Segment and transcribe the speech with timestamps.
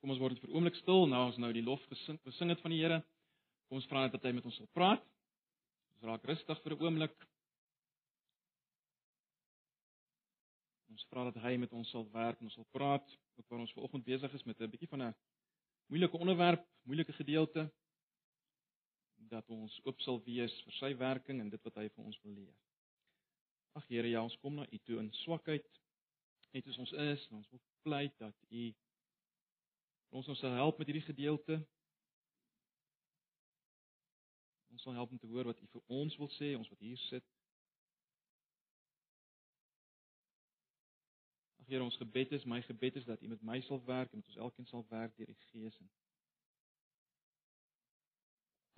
[0.00, 2.60] Kom ons word vir 'n oomblik stil nou ons nou die lof gesing gesing het
[2.60, 3.02] van die Here.
[3.68, 5.02] Kom ons vra net dat hy met ons wil praat.
[5.94, 7.16] Ons raak rustig vir 'n oomblik.
[10.90, 13.72] Ons vra dat hy met ons sal werk en ons sal praat, ook waar ons
[13.72, 15.14] vanoggend besig is met 'n bietjie van 'n
[15.88, 17.70] moeilike onderwerp, moeilike gedeelte
[19.28, 22.32] dat ons oop sal wees vir sy werking en dit wat hy vir ons wil
[22.32, 22.56] leer.
[23.76, 25.66] Ag Here, ja, ons kom na U toe in swakheid,
[26.52, 28.72] net soos ons is, ons wil pleit dat U
[30.10, 31.60] ons ons sal help met hierdie gedeelte.
[34.70, 36.98] Ons sal help om te hoor wat U vir ons wil sê, ons wat hier
[37.08, 37.26] sit.
[41.60, 44.22] Ag Here, ons gebed is, my gebed is dat U met my sal werk en
[44.22, 45.78] met ons elkeen sal werk deur die Gees.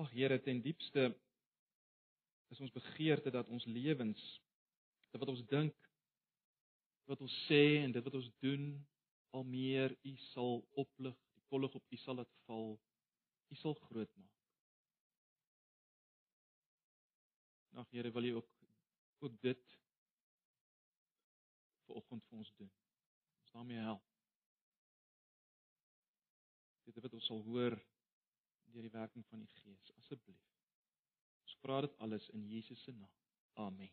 [0.03, 1.13] Ag Here, ten diepste
[2.53, 4.21] is ons begeerte dat ons lewens,
[5.13, 5.77] dit wat ons dink,
[7.09, 8.67] wat ons sê en dit wat ons doen,
[9.33, 12.75] al meer U sal oplig, die kollig op U sal laat val.
[13.53, 14.31] U sal groot maak.
[17.83, 18.51] Ag Here, wil U ook
[19.23, 19.79] ook dit
[21.87, 22.71] vanoggend vir ons doen.
[23.41, 24.05] Ons daarmee help.
[26.85, 27.77] Dit wat ons sal hoor
[28.73, 30.41] deur die werking van die Gees, asseblief.
[31.45, 33.13] Ons vra dit alles in Jesus se naam.
[33.61, 33.93] Amen.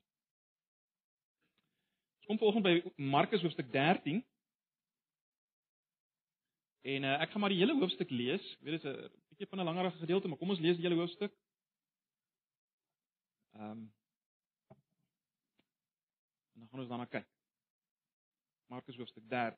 [2.19, 4.23] Ons kom vanoggend by Markus hoofstuk 13.
[6.89, 8.45] En uh, ek gaan maar die hele hoofstuk lees.
[8.57, 10.87] Ek weet dit is 'n bietjie van 'n langerige gedeelte, maar kom ons lees die
[10.87, 11.33] hele hoofstuk.
[13.53, 13.87] Ehm um,
[16.59, 17.27] En dan gaan ons daarna kyk.
[18.67, 19.57] Markus hoofstuk 13.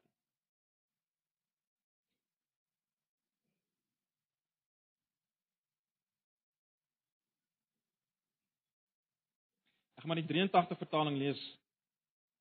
[9.96, 11.42] Ek gaan maar die 83 vertaling lees.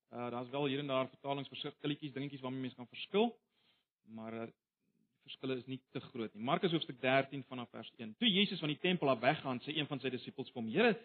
[0.09, 3.39] Uh daar's wel hier en daar vertalingsverskilletjies, dingetjies waarmee mense kan verskil,
[4.03, 4.47] maar uh,
[5.31, 6.43] verskille is nie te groot nie.
[6.43, 8.15] Markus hoofstuk 13 vanaf vers 1.
[8.19, 10.95] Toe Jesus van die tempel af weggaan, sê een van sy disippels kom: "Here,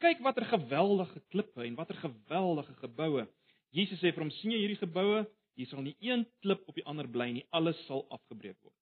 [0.00, 3.26] kyk watter geweldige klippe en watter geweldige geboue."
[3.72, 5.26] Jesus sê vir hom: "Sien jy hierdie geboue?
[5.56, 8.74] Hier sal nie een klip op die ander bly nie, alles sal afgebreek word."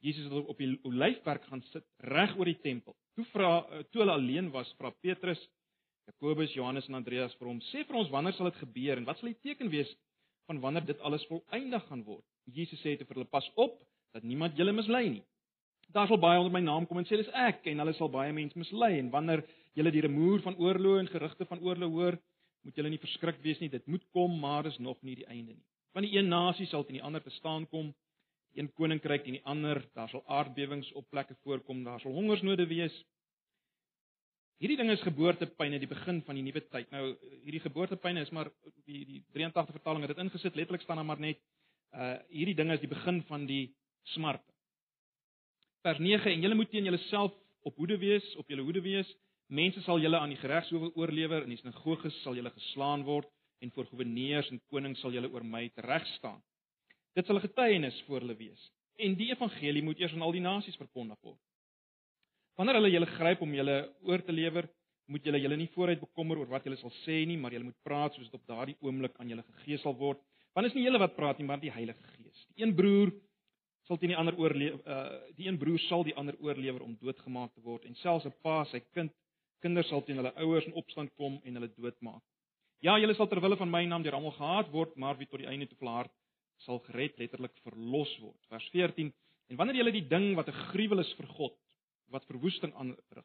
[0.00, 2.94] Jesus het op die olyfberg gaan sit reg oor die tempel.
[3.16, 5.40] Toe vra toe hulle alleen was, vra Petrus
[6.06, 9.18] Jakobus, Johannes en Andreas vir hom: "Sê vir ons wanneer sal dit gebeur en wat
[9.18, 9.96] sal die teken wees
[10.46, 13.80] van wanneer dit alles volëindig gaan word?" Jesus sê te vir hulle: "Pas op
[14.12, 15.22] dat niemand julle mislei nie.
[15.92, 18.32] Daar sal baie onder my naam kom en sê dis ek en hulle sal baie
[18.32, 19.44] mense mislei en wanneer
[19.74, 22.18] julle die rumoer van oorlog en gerugte van oorlog hoor,
[22.64, 23.68] moet julle nie verskrik wees nie.
[23.68, 25.64] Dit moet kom, maar is nog nie die einde nie.
[25.92, 27.92] Van die een nasie sal teen die ander te staan kom,
[28.54, 32.66] die een koninkryk teen die ander, daar sal aardbewings op plekke voorkom, daar sal hongersnode
[32.70, 33.02] wees."
[34.62, 36.90] Hierdie ding is geboortepyne, die begin van die nuwe tyd.
[36.94, 38.48] Nou hierdie geboortepyne is maar
[38.86, 41.42] die die 83 vertaling het dit ingesit, letterlik staan daar maar net
[41.94, 43.74] uh hierdie ding is die begin van die
[44.14, 44.50] smarte.
[45.84, 47.32] Vers 9 en julle moet teen julleself
[47.62, 49.08] op hoede wees, op julle hoede wees.
[49.46, 53.28] Mense sal julle aan die regshowe oorlewer en die sinagoges sal julle geslaan word
[53.60, 56.40] en voor goewerneurs en konings sal julle oor my tereg staan.
[57.14, 58.70] Dit sal 'n getuienis vir hulle wees.
[58.98, 61.40] En die evangelie moet eers aan al die nasies verkondig word.
[62.56, 64.68] Wanneer hulle julle gryp om julle oor te lewer,
[65.06, 67.82] moet julle julle nie vooruit bekommer oor wat julle sal sê nie, maar julle moet
[67.82, 70.20] praat soos dit op daardie oomblik aan julle gegee sal word.
[70.54, 72.44] Want is nie julle wat praat nie, maar die Heilige Gees.
[72.54, 73.10] Die een broer
[73.88, 77.52] sal teen die ander oorleef, uh die een broer sal die ander oorlewer om doodgemaak
[77.54, 79.12] te word en selfs 'n pa sy kind
[79.60, 82.22] kinders sal teen hulle ouers in opstand kom en hulle doodmaak.
[82.84, 85.40] Ja, julle sal ter wille van my naam deur almal gehaat word, maar wie tot
[85.40, 86.12] die einde toe volhard
[86.64, 88.40] sal gered letterlik verlos word.
[88.48, 89.12] Vers 14.
[89.48, 91.56] En wanneer julle die ding wat 'n gruwel is vir God
[92.12, 93.24] wat verwoesting aanrig.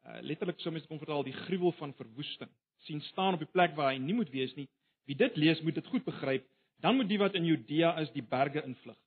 [0.00, 2.50] Uh, letterlik sou mens kon vertaal die gruwel van verwoesting
[2.86, 4.68] sien staan op die plek waar hy nie moet wees nie.
[5.04, 6.46] Wie dit lees, moet dit goed begryp.
[6.80, 8.98] Dan moet die wat in Judea is, die berge invlug.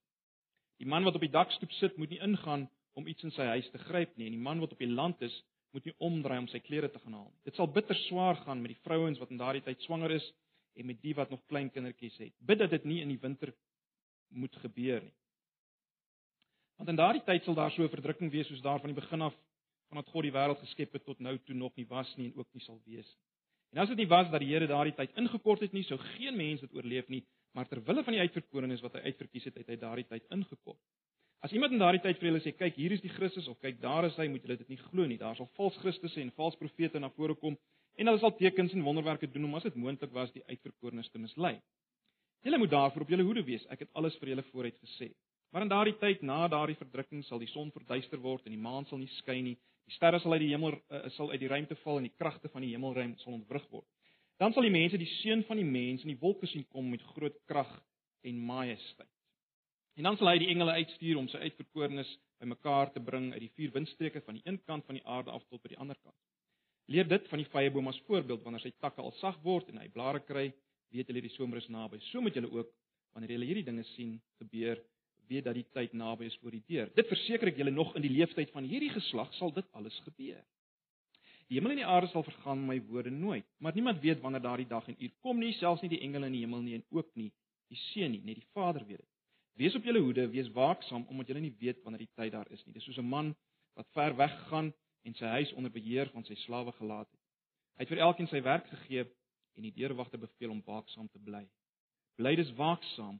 [0.78, 3.70] Die man wat op die dakstoep sit, moet nie ingaan om iets in sy huis
[3.72, 5.34] te gryp nie, en die man wat op die land is,
[5.74, 7.42] moet nie omdraai om sy klere te gaan haal nie.
[7.50, 10.26] Dit sal bitter swaar gaan met die vrouens wat in daardie tyd swanger is
[10.78, 12.34] en met die wat nog klein kindertjies het.
[12.38, 13.54] Bid dat dit nie in die winter
[14.30, 15.16] moet gebeur nie.
[16.78, 19.22] Want in daardie tyd sal daar so 'n verdrukking wees soos daar van die begin
[19.22, 19.34] af
[19.90, 22.54] vandat God die wêreld geskep het tot nou toe nog nie was nie en ook
[22.54, 23.33] nie sal wees nie.
[23.74, 26.36] En as dit nie was dat die Here daardie tyd ingekort het nie, sou geen
[26.38, 27.24] mens dit oorleef nie,
[27.58, 30.80] maar ter wille van die uitverkorenes wat hy uitverkies het, het hy daardie tyd ingekort.
[31.44, 33.82] As iemand in daardie tyd vir julle sê, "Kyk, hier is die Christus," of "Kyk,
[33.82, 35.18] daar is hy," moet julle dit nie glo nie.
[35.18, 37.58] Daar sal vals Christusse en vals profete na vore kom
[37.98, 41.20] en hulle sal tekens en wonderwerke doen om as dit moontlik was die uitverkorenes te
[41.20, 41.60] mislei.
[42.44, 43.66] Julle moet daarvoor op julle hoede wees.
[43.70, 45.14] Ek het alles vir julle vooruit gesê.
[45.52, 48.86] Maar in daardie tyd na daardie verdrukking sal die son verduister word en die maan
[48.86, 49.58] sal nie skyn nie.
[49.88, 52.52] Die sterre sal uit die hemel uh, sal uit die ruimte val en die kragte
[52.54, 53.88] van die hemelruim sal ontwrig word.
[54.42, 57.04] Dan sal die mense die seun van die mens in die wolke sien kom met
[57.14, 57.72] groot krag
[58.24, 59.10] en majesteit.
[59.96, 62.10] En dan sal hy die engele uitstuur om sy uitverkorenes
[62.42, 65.44] bymekaar te bring uit die vier windstreke van die een kant van die aarde af
[65.52, 66.18] tot by die ander kant.
[66.92, 69.88] Leer dit van die vyeboom as voorbeeld wanneer sy takke al sag word en hy
[69.94, 70.50] blare kry,
[70.92, 72.02] weet julle die somer is naby.
[72.10, 72.74] So moet julle ook
[73.14, 74.82] wanneer julle hierdie dinge sien gebeur,
[75.28, 76.92] weet dat die tyd naby is voor die deur.
[76.96, 80.42] Dit verseker ek julle nog in die leeftyd van hierdie geslag sal dit alles gebeur.
[81.50, 84.68] Die hemel en die aarde sal vergaan, my woorde nooit, maar niemand weet wanneer daardie
[84.68, 87.10] dag en uur kom nie, selfs nie die engele in die hemel nie en ook
[87.20, 87.32] nie
[87.70, 89.10] die seun nie, net die Vader weet dit.
[89.60, 92.64] Wees op julle hoede, wees waaksaam omdat julle nie weet wanneer die tyd daar is
[92.66, 92.74] nie.
[92.74, 93.36] Dis soos 'n man
[93.76, 94.74] wat ver weg gegaan
[95.04, 97.20] en sy huis onder beheer van sy slawe gelaat het.
[97.78, 99.06] Hy het vir elkeen sy werk gegee
[99.58, 101.44] en die deurwagte beveel om waaksaam te bly.
[102.18, 103.20] Bly dus waaksaam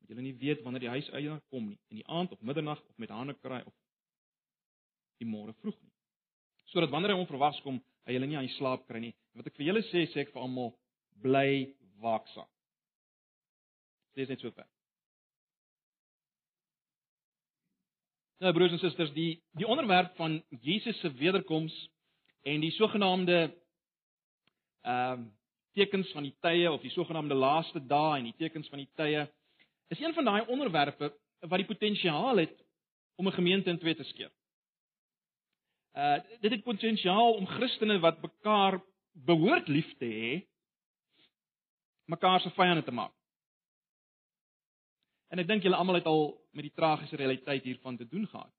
[0.00, 2.96] omdat julle nie weet wanneer die huiseienaar kom nie, in die aand of middernag of
[2.96, 3.74] met hande kraai of
[5.20, 5.92] die môre vroeg nie.
[6.72, 9.14] Sodat wanneer hy onverwags kom, hy julle nie aan die slaap kry nie.
[9.36, 10.72] Wat ek vir julle sê, sê ek vir almal,
[11.20, 12.48] bly waaksaam.
[14.16, 14.68] Dis net so ver.
[18.40, 21.74] Nou broers en susters, die die onderwerp van Jesus se wederkoms
[22.48, 23.42] en die sogenaamde
[24.80, 25.28] ehm uh,
[25.76, 29.26] tekens van die tye of die sogenaamde laaste dae en die tekens van die tye
[29.90, 31.10] is een van daai onderwerpe
[31.40, 32.54] wat die potensiaal het
[33.16, 34.30] om 'n gemeente in twee te skeur.
[35.92, 38.80] Uh dit het potensiaal om Christene wat mekaar
[39.12, 40.46] behoort lief te hê,
[42.04, 43.12] mekaar se vyande te maak.
[45.28, 48.52] En ek dink julle almal het al met die tragiese realiteit hiervan te doen gehad.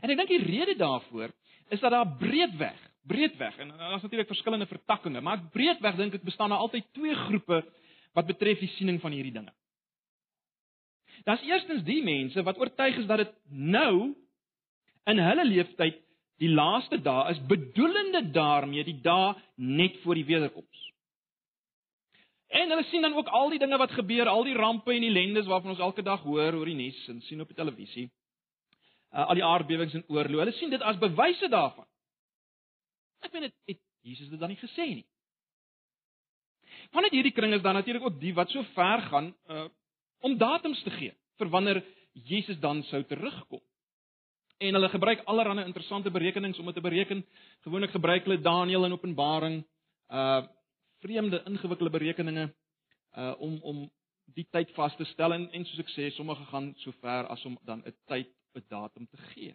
[0.00, 1.32] En ek dink die rede daarvoor
[1.68, 6.48] is dat daar breedweg, breedweg en daar's natuurlik verskillende vertakkings, maar breedweg dink ek bestaan
[6.48, 7.62] daar altyd twee groepe
[8.12, 9.52] wat betref die siening van hierdie dinge.
[11.28, 14.14] Daar's eerstens die mense wat oortuig is dat dit nou
[15.08, 15.98] in hulle lewenstyd
[16.40, 20.84] die laaste dae is, bedoelende daarmee die dae net voor die wederkoms.
[22.48, 25.50] En hulle sien dan ook al die dinge wat gebeur, al die rampe en ellendes
[25.50, 28.06] waarvan ons elke dag hoor oor die nuus en sien op die televisie.
[29.12, 30.46] Uh, al die aardbewings en oorloë.
[30.46, 31.84] Hulle sien dit as bewyse daarvan.
[33.24, 35.06] Ek meen dit het Jesus dit dan nie gesê nie.
[36.94, 39.66] Vanuit hierdie kring is dan natuurlik ook die wat so ver gaan uh
[40.20, 41.82] om datums te gee vir wanneer
[42.26, 43.60] Jesus dan sou terugkom.
[44.58, 47.26] En hulle gebruik allerlei interessante berekenings om dit te bereken.
[47.62, 49.64] Gewoonlik gebruik hulle Daniël in Openbaring
[50.08, 50.46] uh
[50.98, 52.54] vreemde ingewikkelde berekeninge
[53.16, 53.90] uh om om
[54.34, 57.44] die tyd vas te stel en en soos ek sê, sommige gaan so ver as
[57.44, 59.54] om dan 'n tyd, 'n datum te gee.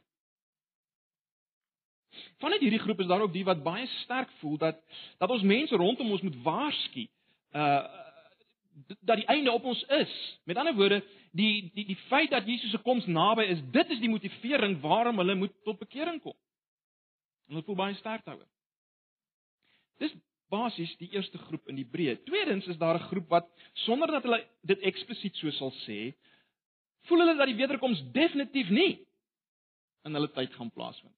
[2.38, 4.80] Vanuit hierdie groep is daar ook die wat baie sterk voel dat
[5.18, 7.08] dat ons mense rondom ons moet waarsku
[7.52, 8.03] uh
[9.00, 10.40] dat die einde op ons is.
[10.44, 14.00] Met ander woorde, die die die feit dat Jesus se koms naby is, dit is
[14.00, 16.36] die motivering waarom hulle moet tot bekering kom.
[17.48, 18.50] En hulle voel baie sterk daaroor.
[20.02, 20.14] Dis
[20.54, 22.20] basies die eerste groep in die breë.
[22.28, 23.50] Tweedens is daar 'n groep wat
[23.86, 26.14] sonder dat hulle dit eksplisiet so sal sê,
[27.08, 29.06] voel hulle dat die wederkoms definitief nie
[30.04, 31.16] in hulle tyd gaan plaasvind.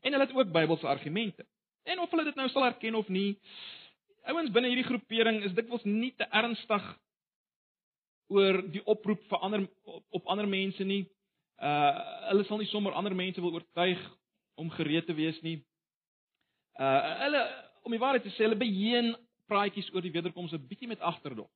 [0.00, 1.46] En hulle het ook Bybelse argumente.
[1.82, 3.38] En of hulle dit nou sal erken of nie,
[4.28, 6.84] ouens binne hierdie groepering is dikwels nie te ernstig
[8.30, 9.64] oor die oproep vir ander
[10.14, 11.02] op ander mense nie.
[11.60, 14.00] Uh hulle sal nie sommer ander mense wil oortuig
[14.60, 15.58] om gereed te wees nie.
[16.78, 17.42] Uh hulle
[17.84, 19.14] om die waarheid te sê, hulle beheen
[19.50, 21.50] praatjies oor die wederkoms 'n bietjie met agterdog.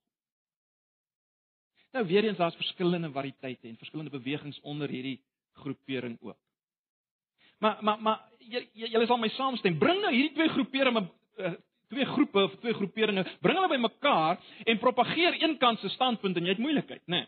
[1.94, 6.38] Nou weer eens daar's verskillende variëteite en verskillende bewegings onder hierdie groepering ook.
[7.58, 8.20] Maar maar maar
[8.74, 11.06] julle sal my saamstem, bring nou hierdie twee groeperinge
[11.36, 11.52] uh,
[11.94, 16.46] twee groepe of twee groeperinge, bring hulle bymekaar en propageer een kant se standpunt en
[16.46, 17.24] jy het moeilikheid, né?
[17.24, 17.26] Nee.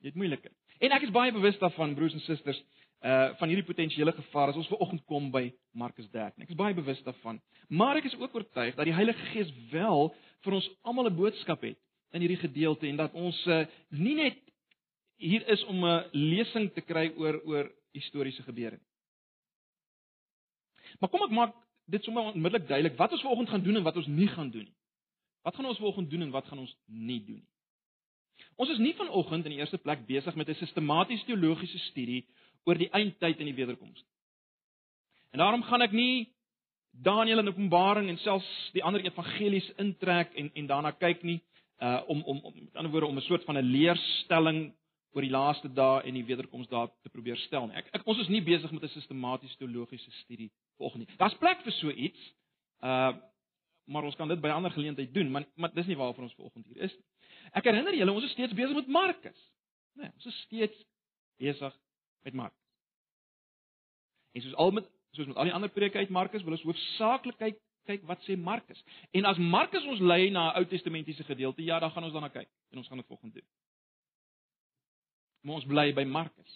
[0.00, 0.56] Jy het moeilikheid.
[0.80, 2.60] En ek is baie bewus daarvan, broers en susters,
[3.00, 6.44] uh van hierdie potensiële gevaar as ons ver oggend kom by Markus 13.
[6.44, 7.38] Ek is baie bewus daarvan.
[7.68, 10.12] Maar ek is ook oortuig dat die Heilige Gees wel
[10.44, 11.78] vir ons almal 'n boodskap het
[12.12, 14.38] in hierdie gedeelte en dat ons uh nie net
[15.16, 18.90] hier is om 'n lesing te kry oor oor historiese gebeure nie.
[21.00, 21.54] Maar kom ek maak
[21.90, 24.50] dit sommer onmiddellik duidelik wat ons ver oggend gaan doen en wat ons nie gaan
[24.50, 24.76] doen nie.
[25.42, 27.48] Wat gaan ons ver oggend doen en wat gaan ons nie doen nie?
[28.56, 32.26] Ons is nie vanoggend in die eerste plek besig met 'n sistematiese teologiese studie
[32.64, 34.04] oor die eindtyd en die wederkoms.
[35.32, 36.32] En daarom gaan ek nie
[36.90, 41.40] Daniël en Openbaring en selfs die ander evangelies intrek en en daarna kyk nie
[41.80, 44.74] uh om om om met ander woorde om 'n soort van 'n leerstelling
[45.12, 47.76] oor die laaste dae en die wederkoms daar te probeer stel nie.
[47.76, 51.16] Ek, ek ons is nie besig met 'n sistematiese teologiese studie volgens nie.
[51.20, 52.30] Daar's plek vir so iets.
[52.80, 53.12] Uh
[53.90, 56.34] maar ons kan dit by 'n ander geleentheid doen, maar maar dis nie waarvoor ons
[56.34, 57.06] vanoggend hier is nie.
[57.52, 59.40] Ek herinner julle, ons is steeds besig met Markus.
[59.98, 60.84] Nee, ons is steeds
[61.36, 61.74] besig
[62.22, 62.68] met Markus.
[64.32, 67.36] En soos al met soos met al die ander preke uit Markus, wil ons hoofsaaklik
[67.36, 67.58] kyk
[67.88, 68.84] kyk wat sê Markus.
[69.10, 72.28] En as Markus ons lei na 'n Ou Testamentiese gedeelte, ja, dan gaan ons daarna
[72.28, 73.48] kyk en ons gaan dit volgende doen.
[75.40, 76.52] Maar ons bly by Markus.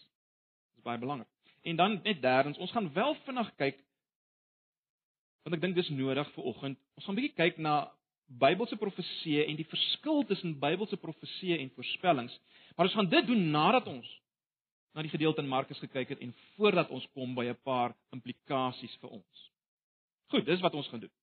[0.70, 1.28] Dit is baie belangrik.
[1.62, 3.84] En dan net derdens, ons gaan wel vinnig kyk
[5.44, 6.78] want ek dink dis nodig vir oggend.
[6.96, 7.92] Ons gaan 'n bietjie kyk na
[8.24, 12.38] Bybelse profeseë en die verskil tussen Bybelse profeseë en voorspellings.
[12.76, 14.08] Maar ons gaan dit doen nadat ons
[14.94, 18.96] na die gedeelte in Markus gekyk het en voordat ons kom by 'n paar implikasies
[19.02, 19.50] vir ons.
[20.30, 21.14] Goed, dis wat ons gaan doen.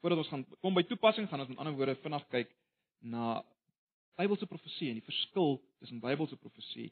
[0.00, 2.50] Voordat ons gaan kom by toepassing, gaan ons met ander woorde vinnig kyk
[3.00, 3.44] na
[4.16, 6.90] Bybelse profeseë en die verskil tussen Bybelse profeseë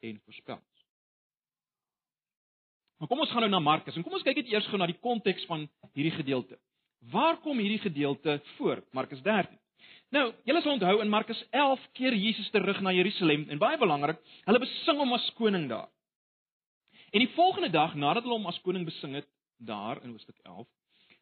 [0.00, 0.77] en voorspellings.
[2.98, 4.88] Maar kom ons gaan nou na Markus en kom ons kyk net eers gou na
[4.90, 6.58] die konteks van hierdie gedeelte.
[7.12, 8.82] Waar kom hierdie gedeelte voor?
[8.92, 9.54] Markus 13.
[10.10, 14.18] Nou, julle sal onthou in Markus 11 keer Jesus terug na Jerusalem en baie belangrik,
[14.48, 15.90] hulle besing hom as koning daar.
[17.12, 19.28] En die volgende dag nadat hulle hom as koning besing het
[19.58, 20.66] daar in Hoofstuk 11,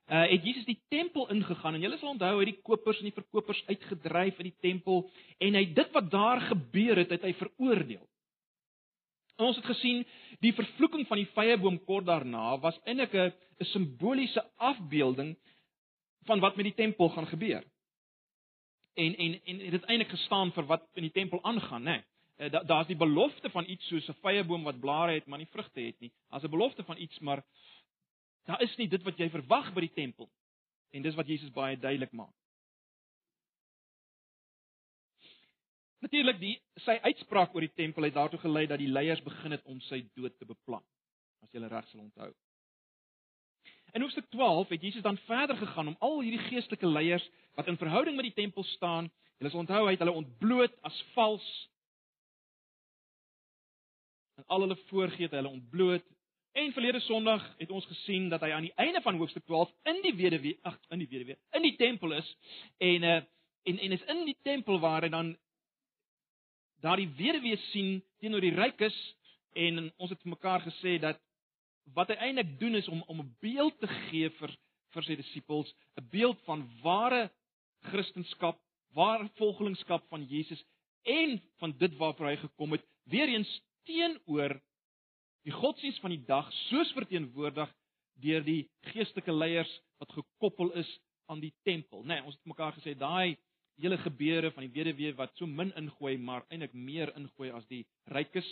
[0.07, 3.17] uh het Jesus die tempel ingegaan en julle sal onthou hy die kopers en die
[3.17, 5.09] verkopers uitgedryf uit die tempel
[5.43, 8.05] en hy dit wat daar gebeur het, het hy veroordeel.
[9.37, 10.07] En ons het gesien
[10.41, 15.37] die vervloeking van die vyeboom kort daarna was eintlik 'n 'n simboliese afbeelding
[16.25, 17.65] van wat met die tempel gaan gebeur.
[18.95, 21.91] En en en dit het eintlik gestaan vir wat in die tempel aangaan, né?
[21.91, 22.05] Nee.
[22.51, 25.81] Daar's da die belofte van iets soos 'n vyeboom wat blare het maar nie vrugte
[25.81, 26.13] het nie.
[26.29, 27.45] As 'n belofte van iets, maar
[28.45, 30.29] daar is nie dit wat jy verwag by die tempel.
[30.91, 32.35] En dis wat Jesus baie duidelik maak.
[36.05, 39.65] Natuurlik die sy uitspraak oor die tempel het daartoe gelei dat die leiers begin het
[39.65, 40.85] om sy dood te beplan.
[41.43, 42.33] As jy reg sal onthou.
[43.97, 47.25] In Hoofstuk 12 het Jesus dan verder gegaan om al hierdie geestelike leiers
[47.57, 50.99] wat in verhouding met die tempel staan, hulle sal onthou hy het hulle ontbloot as
[51.15, 51.47] vals
[54.37, 56.05] en al hulle voorgee het hulle ontbloot.
[56.57, 60.03] En verlede Sondag het ons gesien dat hy aan die einde van hoofstuk 12 in
[60.05, 62.37] die weduwee, ag, in die weduwee, in die tempel is
[62.79, 63.23] en uh
[63.67, 65.33] en en is in die tempel waar hy dan
[66.85, 68.97] daardie weduwee sien teenoor die rykes
[69.57, 71.21] en ons het mekaar gesê dat
[71.95, 74.53] wat hy eintlik doen is om om 'n beeld te gee vir
[74.95, 77.31] vir sy disippels, 'n beeld van ware
[77.91, 78.57] kristendom,
[78.95, 80.65] ware volgelingskap van Jesus
[81.05, 83.51] en van dit waarvoor hy gekom het, weer eens
[83.85, 84.61] teenoor
[85.47, 87.71] die godsdienst van die dag soos verteenwoordig
[88.23, 90.89] deur die geestelike leiers wat gekoppel is
[91.31, 92.03] aan die tempel.
[92.03, 93.37] Nee, ons het mekaar gesê daai
[93.81, 97.85] hele gebeure van die weduwee wat so min ingooi maar eintlik meer ingooi as die
[98.13, 98.49] rykes.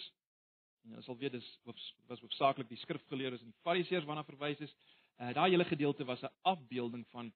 [0.84, 4.74] En jy sal weet dis was hoofsaaklik die skrifgeleerdes en die fariseërs waarna verwys is.
[5.20, 7.32] Uh, daai hele gedeelte was 'n afbeelding van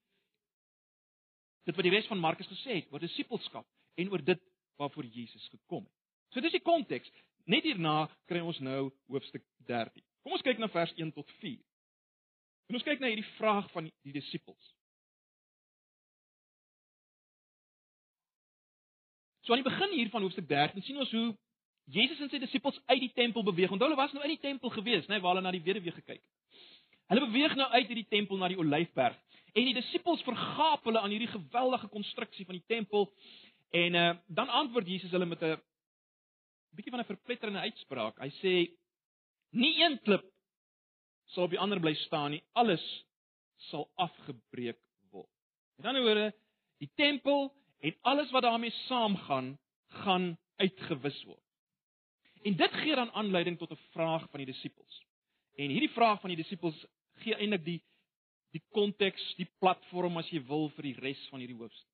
[1.64, 4.40] dit wat die res van Markus gesê het oor disippelskap en oor dit
[4.76, 5.95] waarvoor Jesus gekom het.
[6.33, 7.11] So dis die konteks.
[7.45, 10.04] Net hierna kry ons nou hoofstuk 13.
[10.23, 11.59] Kom ons kyk na vers 1 tot 4.
[12.68, 14.75] En ons kyk na hierdie vraag van die disippels.
[19.49, 21.28] So aan die begin hier van hoofstuk 13 sien ons hoe
[21.88, 23.71] Jesus en sy disippels uit die tempel beweeg.
[23.73, 25.95] Onthou hulle was nou in die tempel gewees, né, nee, waar hulle na die weduwee
[25.97, 26.59] gekyk het.
[27.09, 29.17] Hulle beweeg nou uit hierdie tempel na die Olyfberg
[29.57, 33.09] en die disippels vergaap hulle aan hierdie geweldige konstruksie van die tempel
[33.73, 35.57] en uh, dan antwoord Jesus hulle met 'n
[36.76, 38.21] bietjie van 'n verpletterende uitspraak.
[38.21, 38.52] Hy sê
[39.57, 40.28] nie een klip
[41.33, 42.85] sal op die ander bly staan nie, alles
[43.73, 44.76] sal afgebreek
[45.11, 45.33] word.
[45.78, 46.35] Met ander woorde,
[46.85, 47.49] die tempel
[47.80, 49.58] en alles wat daarmee saamgaan,
[49.88, 51.44] gaan uitgewis word.
[52.42, 55.04] En dit gee dan aanleiding tot 'n vraag van die disippels.
[55.54, 57.82] En hierdie vraag van die disippels gee eintlik die
[58.50, 61.90] die konteks, die platform as jy wil vir die res van hierdie hoofstuk.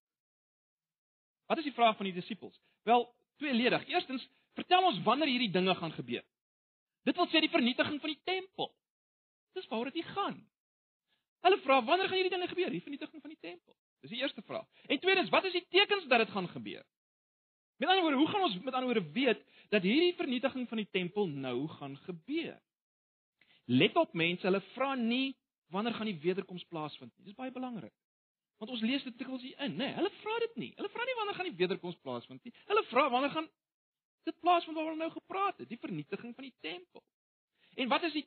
[1.47, 2.61] Wat is die vraag van die disippels?
[2.83, 3.87] Wel, tweeledig.
[3.89, 6.25] Eerstens, vertel ons wanneer hierdie dinge gaan gebeur.
[7.05, 8.71] Dit wil sê die vernietiging van die tempel.
[9.53, 10.39] Dis waaroor dit gaan.
[11.45, 12.71] Hulle vra wanneer gaan hierdie dinge gebeur?
[12.71, 13.77] Die vernietiging van die tempel.
[14.05, 14.67] Dis die eerste vraag.
[14.87, 16.85] En tweedens, wat is die tekens dat dit gaan gebeur?
[17.81, 19.41] Met ander woorde, hoe gaan ons met ander woorde weet
[19.73, 22.59] dat hierdie vernietiging van die tempel nou gaan gebeur?
[23.65, 25.33] Let op mense, hulle vra nie
[25.73, 27.25] wanneer gaan die wederkoms plaasvind nie.
[27.31, 27.95] Dis baie belangrik.
[28.61, 29.79] Want ons lees dit dikwels hier in?
[29.81, 30.71] Nee, hulle vra dit nie.
[30.77, 32.53] Hulle vra nie wanneer gaan die wederkoms plaasvind nie.
[32.69, 33.49] Hulle vra wanneer gaan
[34.29, 37.03] dit plaasvind waaroor ons nou gepraat het, die vernietiging van die tempel.
[37.81, 38.27] En wat is die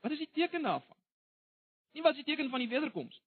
[0.00, 0.96] wat is die teken daarvan?
[1.92, 3.20] Nie wat is die teken van die wederkoms?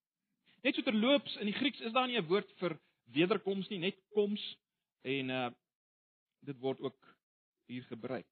[0.61, 2.77] Net so terloops in die Grieks is daar nie 'n woord vir
[3.13, 4.41] wederkoms nie, net koms
[5.01, 5.49] en uh
[6.41, 7.17] dit word ook
[7.69, 8.25] hier gebruik.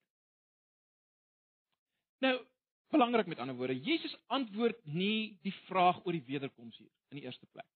[2.20, 2.46] Nou,
[2.90, 7.26] belangrik met ander woorde, Jesus antwoord nie die vraag oor die wederkoms hier in die
[7.26, 7.68] eerste plek.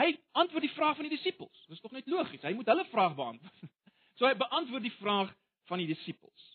[0.00, 1.66] Hy antwoord die vraag van die disippels.
[1.68, 2.42] Dis tog net logies.
[2.42, 3.60] Hy moet hulle vraag beantwoord.
[4.20, 5.30] So hy beantwoord die vraag
[5.64, 6.49] van die disippels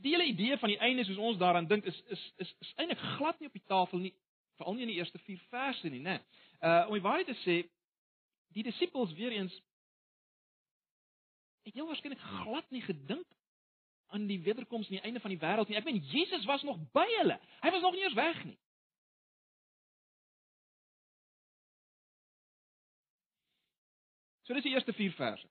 [0.00, 3.00] die hele idee van die einde soos ons daaraan dink is is is, is eintlik
[3.16, 4.14] glad nie op die tafel nie,
[4.56, 6.20] veral nie in die eerste 4 verse nie, né?
[6.60, 7.58] Uh om die waarheid te sê,
[8.56, 9.54] die disippels weer eens
[11.62, 13.26] het heel waarskynlik glad nie gedink
[14.10, 15.78] aan die wederkoms aan die einde van die wêreld nie.
[15.78, 17.38] Ek meen Jesus was nog by hulle.
[17.62, 18.58] Hy was nog nie eens weg nie.
[24.48, 25.46] So dis die eerste 4 verse.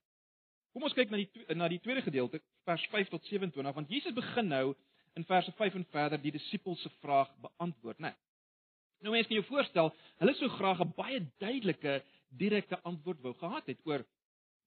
[0.73, 4.13] Kom ons kyk na die na die tweede gedeelte, vers 5 tot 27, want Jesus
[4.13, 4.75] begin nou
[5.17, 8.11] in verse 5 en verder die disippels se vraag beantwoord, né?
[8.13, 8.17] Nee.
[8.99, 13.65] Nou mense kan jou voorstel, hulle sou graag 'n baie duidelike, direkte antwoord wou gehad
[13.67, 14.05] het oor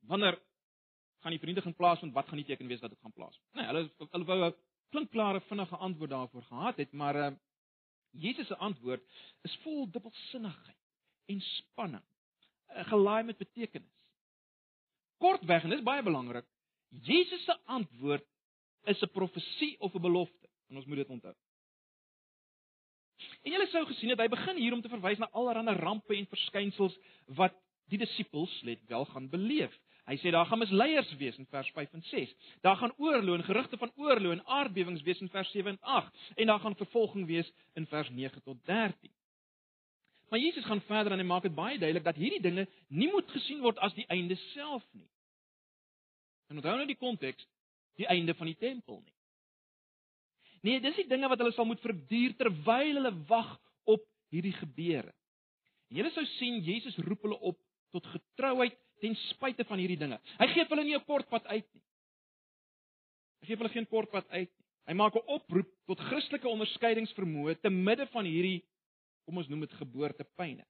[0.08, 0.38] wanneer
[1.22, 3.46] gaan die vereniging plaasvind, wat gaan die teken wees dat dit gaan plaasvind.
[3.54, 4.54] Nee, hulle hulle wou 'n
[4.90, 7.32] klinkklare vinnige antwoord daarvoor gehad het, maar uh
[8.12, 9.02] Jesus se antwoord
[9.42, 10.76] is vol dubbelsinnigheid
[11.26, 12.04] en spanning,
[12.68, 14.01] uh, gelaai met betekenis.
[15.22, 16.46] Kortweg, en dit is baie belangrik,
[17.06, 18.26] Jesus se antwoord
[18.90, 21.34] is 'n profesie of 'n belofte, en ons moet dit onthou.
[23.42, 26.26] En julle sou gesien het hy begin hier om te verwys na allerlei rampe en
[26.26, 26.98] verskynsels
[27.38, 27.54] wat
[27.92, 29.74] die disippels let wel gaan beleef.
[30.08, 32.34] Hy sê daar gaan misleiers wees in vers 5 en 6.
[32.60, 36.32] Daar gaan oorlog en gerugte van oorlog en aardbewings wees in vers 7 en 8
[36.34, 39.12] en daar gaan vervolging wees in vers 9 tot 13.
[40.28, 43.30] Maar Jesus gaan verder en hy maak dit baie duidelik dat hierdie dinge nie moet
[43.30, 45.06] gesien word as die einde self nie.
[46.52, 47.46] En onthou nou die konteks,
[47.96, 49.14] die einde van die tempel nie.
[50.62, 53.54] Nee, dis die dinge wat hulle sal moet verduur terwyl hulle wag
[53.88, 55.14] op hierdie gebeure.
[55.90, 57.58] En julle sou sien Jesus roep hulle op
[57.92, 60.20] tot getrouheid ten spyte van hierdie dinge.
[60.38, 61.82] Hy gee hulle nie 'n kort pad uit nie.
[63.40, 64.66] Hy gee hulle geen kort pad uit nie.
[64.86, 68.62] Hy maak 'n oproep tot Christelike onderskeidingsvermoë te midde van hierdie
[69.24, 70.66] kom ons noem dit geboortepyne.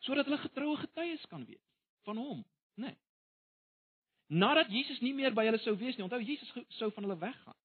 [0.00, 1.64] Sodat hulle getroue getuies kan wees
[2.04, 2.44] van hom,
[2.76, 2.86] né?
[2.86, 2.96] Nee.
[4.30, 7.56] Nadat Jesus nie meer by hulle sou wees nie, onthou Jesus sou van hulle weggaan.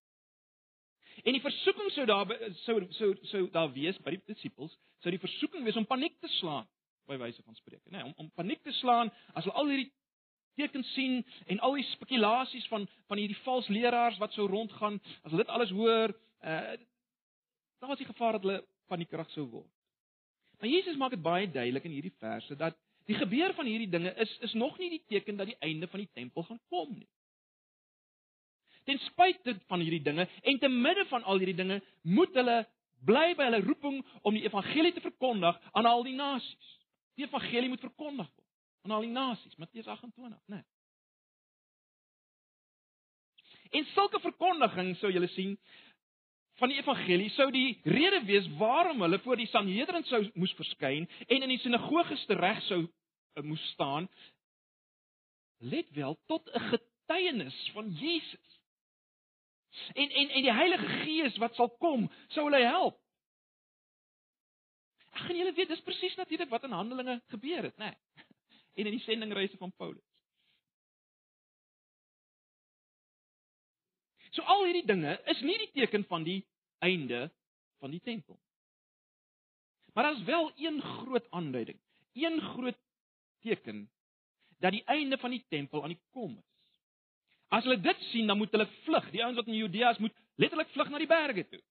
[1.23, 2.31] En die versoeking sou daar
[2.63, 6.31] sou sou sou daar wees by die disippels, sou die versoeking wees om paniek te
[6.39, 6.65] slaan
[7.05, 9.91] by wyse van spreuke, nê, nee, om om paniek te slaan as hulle al hierdie
[10.57, 11.19] tekens sien
[11.51, 15.53] en al die spekulasies van van hierdie valse leraars wat sou rondgaan, as hulle dit
[15.53, 16.75] alles hoor, uh
[17.79, 19.69] daar was die gevaar dat hulle paniekerig sou word.
[20.57, 24.13] Maar Jesus maak dit baie duidelik in hierdie verse dat die gebeur van hierdie dinge
[24.21, 27.09] is is nog nie die teken dat die einde van die tempel gaan kom nie.
[28.85, 32.63] Ten spyte van hierdie dinge en te midde van al hierdie dinge, moet hulle
[33.05, 36.71] bly by hulle roeping om die evangelie te verkondig aan al die nasies.
[37.15, 38.45] Die evangelie moet verkondig word
[38.85, 40.61] aan al die nasies, Matteus 28, né?
[40.61, 40.63] Nee.
[43.81, 45.55] En sulke verkondiging sou julle sien
[46.59, 51.07] van die evangelie sou die rede wees waarom hulle voor die Sanhedrin sou moes verskyn
[51.27, 54.07] en in die sinagoges tereg sou uh, moes staan.
[55.59, 58.59] Let wel tot 'n getuienis van Jesus.
[59.93, 62.99] En en en die Heilige Gees wat sal kom, sou hulle help.
[65.11, 67.91] Ek gaan julle weet dis presies natuurlik wat in Handelinge gebeur het, né?
[67.91, 68.23] Nee.
[68.75, 70.14] En in die sendingreise van Paulus.
[74.35, 76.41] So al hierdie dinge is nie die teken van die
[76.83, 77.29] einde
[77.79, 78.39] van die tempel.
[79.93, 81.79] Maar daar is wel een groot aanduiding,
[82.13, 82.77] een groot
[83.39, 83.85] teken
[84.59, 86.81] dat die einde van die tempel aan die kom is.
[87.47, 89.07] As hulle dit sien, dan moet hulle vlug.
[89.13, 91.61] Die ouens wat in Judea is, moet letterlik vlug na die berge toe.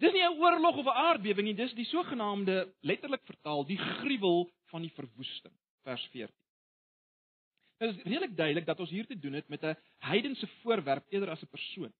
[0.00, 4.50] Dis nie 'n oorlog of 'n aardbewing nie, dis die sogenaamde letterlik vertaal die gruwel
[4.72, 6.39] van die verwoesting, vers 14.
[7.80, 11.30] Dit is redelik duidelik dat ons hier te doen het met 'n heidense voorwerp eerder
[11.30, 11.92] as 'n persoon.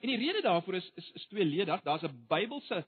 [0.00, 1.82] En die rede daarvoor is is, is tweeledig.
[1.82, 2.86] Daar's 'n Bybelse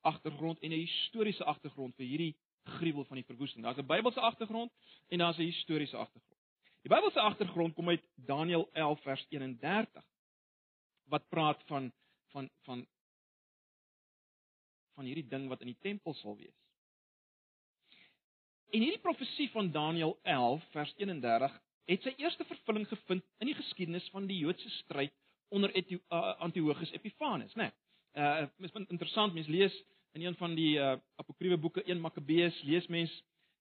[0.00, 3.64] agtergrond en 'n historiese agtergrond vir hierdie gruwel van die verwoesting.
[3.64, 4.72] Daar's 'n Bybelse agtergrond
[5.08, 6.40] en daar's 'n historiese agtergrond.
[6.82, 10.04] Die Bybelse agtergrond kom uit Daniël 11 vers 31
[11.04, 11.92] wat praat van
[12.26, 12.86] van van
[14.94, 16.65] van hierdie ding wat in die tempel sal wees.
[18.70, 23.54] En hierdie profesie van Daniël 11 vers 31 het sy eerste vervulling gevind in die
[23.54, 25.14] geskiedenis van die Joodse stryd
[25.54, 25.98] onder uh,
[26.42, 27.70] Antiochus Epiphanes, né?
[27.70, 27.72] Nee.
[28.16, 29.74] Uh mis interessant, mens lees
[30.12, 33.12] in een van die uh apokriewe boeke 1 Makabeus lees mens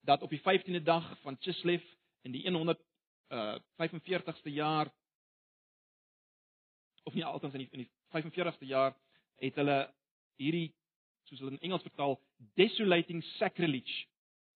[0.01, 1.83] dat op die 15de dag van Chislev
[2.21, 2.79] in die 100
[3.29, 4.93] uh 45ste jaar
[7.03, 8.95] of nie altens in die, in die 45ste jaar
[9.35, 9.93] het hulle
[10.35, 10.73] hierdie
[11.27, 12.17] soos hulle in Engels vertaal
[12.55, 14.07] desolating sacrilege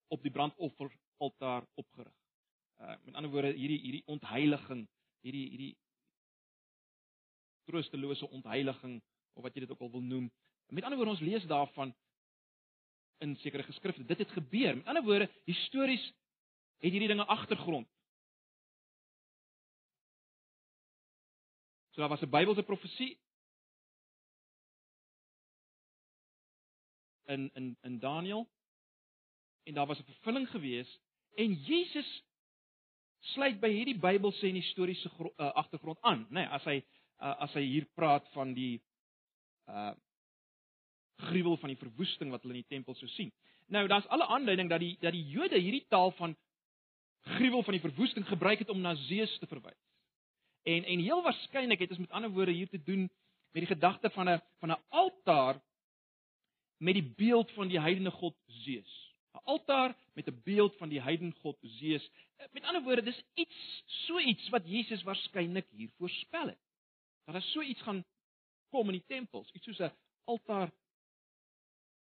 [0.10, 2.15] op die brandoffer altaar opgerig.
[2.80, 4.88] Uh met ander woorde hierdie hierdie ontheiliging,
[5.26, 5.76] hierdie hierdie
[7.69, 9.02] troostelose ontheiliging
[9.34, 10.32] of wat jy dit ook al wil noem.
[10.69, 11.93] Met ander woorde ons lees daarvan
[13.19, 14.06] in sekere geskrifte.
[14.06, 14.76] Dit het gebeur.
[14.76, 16.04] Met ander woorde, histories
[16.80, 17.88] het hierdie dinge agtergrond.
[21.91, 23.19] So daar was 'n Bybelse profesie
[27.26, 28.48] in in in Daniël
[29.69, 30.89] en daar was 'n vervulling gewees
[31.36, 32.10] en Jesus
[33.36, 36.77] sluit by hierdie Bybelse en historiese uh, agtergrond aan, nê, nee, as hy
[37.19, 38.82] uh, as hy hier praat van die
[39.67, 39.93] uh
[41.19, 43.27] gruwel van die verwoesting wat hulle in die tempel sou sien.
[43.67, 46.36] Nou, daar's alle aanduiding dat die dat die Jode hierdie taal van
[47.36, 49.82] gruwel van die verwoesting gebruik het om na Zeus te verwys.
[50.63, 53.10] En en heel waarskynlik het ons met ander woorde hier te doen
[53.51, 55.62] met die gedagte van 'n van 'n altaar
[56.77, 59.09] met die beeld van die heidene god Zeus.
[59.33, 62.11] 'n Altaar met 'n beeld van die heidene god Zeus.
[62.51, 66.59] Met ander woorde, dis iets so iets wat Jesus waarskynlik hier voorspel het.
[67.25, 68.05] Dat daar so iets gaan
[68.69, 70.71] kom in die tempels, iets soos 'n altaar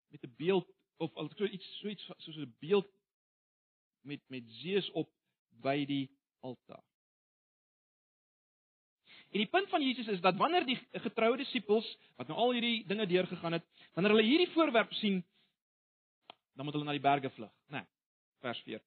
[0.07, 2.87] met 'n beeld of al so iets so iets soos 'n beeld
[4.01, 5.09] met met Zeus op
[5.49, 6.83] by die altaar.
[9.29, 12.85] En die punt van Jesus is dat wanneer die getroue disippels wat nou al hierdie
[12.87, 15.25] dinge deurgegaan het, wanneer hulle hierdie voorwerp sien,
[16.59, 17.79] dan moet hulle na die berge vlug, né?
[17.79, 17.87] Nee,
[18.43, 18.83] vers 14.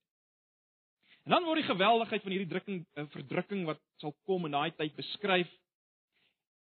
[1.23, 4.75] En dan word die geweldigheid van hierdie drukking eh, verdrukking wat sal kom in daai
[4.77, 5.49] tyd beskryf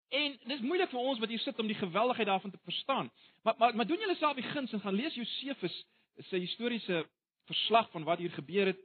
[0.10, 3.12] En dis moeilik vir ons wat hier sit om die geweldigheid daarvan te verstaan.
[3.46, 5.86] Maar maar maar doen julle self die guns en gaan lees Josefus
[6.18, 7.06] se historiese
[7.46, 8.80] verslag van wat hier gebeur het.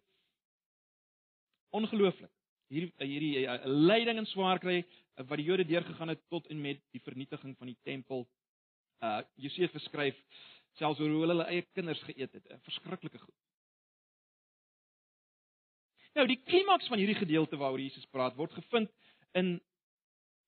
[1.71, 2.31] Ongelooflik.
[2.69, 6.81] Hier hierdie uh, lyding en swaar kry wat die Jode deurgegaan het tot en met
[6.93, 8.29] die vernietiging van die tempel.
[9.01, 10.21] Uh Josefus skryf
[10.79, 12.47] selfs oor hoe hulle eie kinders geëet het.
[12.51, 13.35] 'n Verskriklike goed.
[16.15, 18.91] Nou die klimaks van hierdie gedeelte waaroor Jesus praat word gevind
[19.35, 19.61] in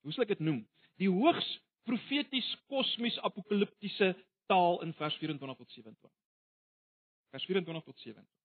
[0.03, 0.63] hoe sal ek dit noem?
[1.03, 1.49] Die hoogs
[1.87, 4.15] profeties kosmies apokaliptiese
[4.47, 6.11] taal in vers 24 tot 27.
[7.35, 8.37] Vers 24 tot 27.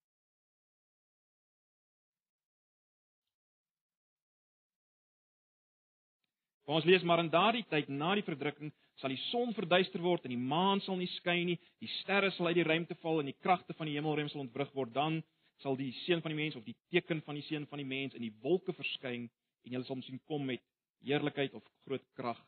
[6.72, 10.34] Ons lees maar in daardie tyd na die verdrukking sal die son verduister word en
[10.34, 13.38] die maan sal nie skyn nie, die sterre sal uit die ruimte val en die
[13.44, 15.22] kragte van die hemelruim sal ontwrig word, dan
[15.62, 18.16] sal die seun van die mens of die teken van die seun van die mens
[18.18, 19.28] in die wolke verskyn
[19.62, 20.62] en jy sal hom sien kom met
[21.06, 22.38] heerlikheid of groot krag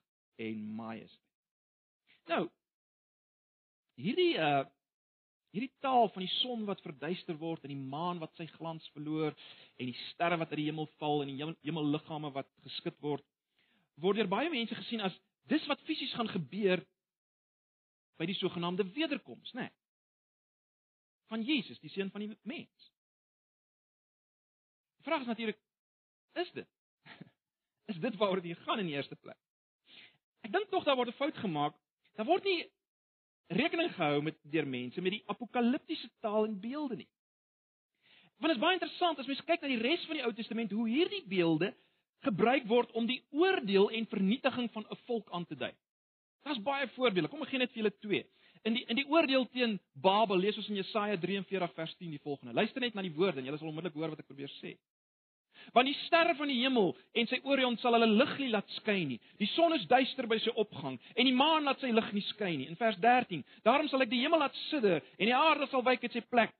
[0.42, 1.20] en majesteit.
[2.30, 2.46] Nou
[4.00, 4.64] hierdie uh
[5.54, 9.30] hierdie taal van die son wat verduister word en die maan wat sy glans verloor
[9.30, 13.22] en die sterre wat uit die hemel val en die hemelliggame wat geskit word
[14.02, 15.14] word deur baie mense gesien as
[15.50, 16.82] dis wat fisies gaan gebeur
[18.18, 19.68] by die sogenaamde wederkoms, né?
[19.68, 19.72] Nee,
[21.32, 22.90] van Jesus, die seun van die mens.
[24.96, 25.58] Die vraag is natuurlik
[26.32, 26.68] is dit
[27.92, 29.38] is dit waaroor dit gaan in die eerste plek.
[30.44, 31.76] Ek dink tog daar word 'n fout gemaak.
[32.14, 32.70] Daar word nie
[33.46, 37.10] rekening gehou met deur mense met die apokaliptiese taal en beelde nie.
[38.38, 40.70] Want dit is baie interessant as mens kyk na die res van die Ou Testament
[40.70, 41.74] hoe hierdie beelde
[42.24, 45.72] gebruik word om die oordeel en vernietiging van 'n volk aan te dui.
[46.44, 47.28] Daar's baie voorbeelde.
[47.28, 48.26] Kom ek gee net vir julle twee.
[48.62, 52.20] In die in die oordeel teen Babel lees ons in Jesaja 43 vers 10 die
[52.22, 52.54] volgende.
[52.54, 54.76] Luister net na die woorde en julle sal onmiddellik hoor wat ek probeer sê
[55.72, 59.14] want die sterre van die hemel en sy Orion sal hulle lig nie laat skyn
[59.14, 59.20] nie.
[59.40, 62.58] Die son is duister by sy opgang en die maan laat sy lig nie skyn
[62.60, 62.68] nie.
[62.70, 66.04] In vers 13: Daarom sal ek die hemel laat sidder en die aarde sal wyk
[66.04, 66.52] uit sy plek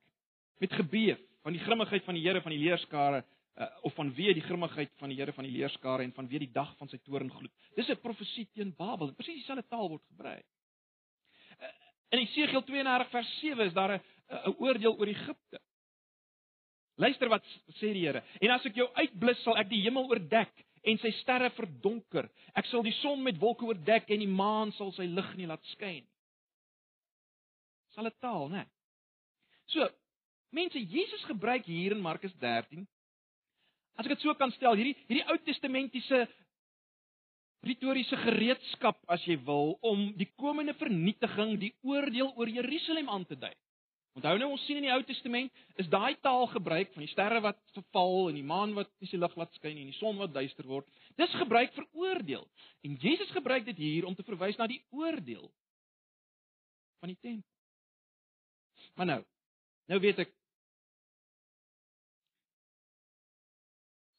[0.63, 3.23] met gebeef van die grimmigheid van die Here van die leerskare
[3.55, 6.39] uh, of van wie die grimmigheid van die Here van die leerskare en van wie
[6.39, 7.53] die dag van sy toorn gloed.
[7.75, 9.13] Dis 'n profesie teen Babel.
[9.13, 10.45] Presies dieselfde taal word gebruik.
[11.59, 11.71] Uh,
[12.09, 15.59] in Esegiel 32 vers 7 is daar 'n 'n oordeel oor Egipte.
[16.95, 17.43] Luister wat
[17.79, 18.23] sê die Here.
[18.41, 22.29] En as ek jou uitblus, sal ek die hemel oordek en sy sterre verdonker.
[22.55, 25.63] Ek sal die son met wolke oordek en die maan sal sy lig nie laat
[25.65, 26.11] skyn nie.
[27.95, 28.65] Sal dit taal, né?
[29.71, 29.87] So,
[30.51, 32.87] mense, Jesus gebruik hier in Markus 13
[33.95, 36.25] As ek dit so kan stel, hierdie hierdie Ou Testamentiese
[37.65, 43.37] retoriese gereedskap as jy wil om die komende vernietiging, die oordeel oor Jerusalem aan te
[43.39, 43.53] dui.
[44.15, 47.41] Onthou nou ons sien in die Ou Testament is daai taal gebruik van die sterre
[47.43, 50.31] wat verval en die maan wat nie sy lig laat skyn en die son wat
[50.35, 50.87] duister word.
[51.19, 52.45] Dis gebruik vir oordeel.
[52.87, 55.49] En Jesus gebruik dit hier om te verwys na die oordeel
[57.03, 57.51] van die tempel.
[58.95, 59.21] Maar nou,
[59.91, 60.31] nou weet ek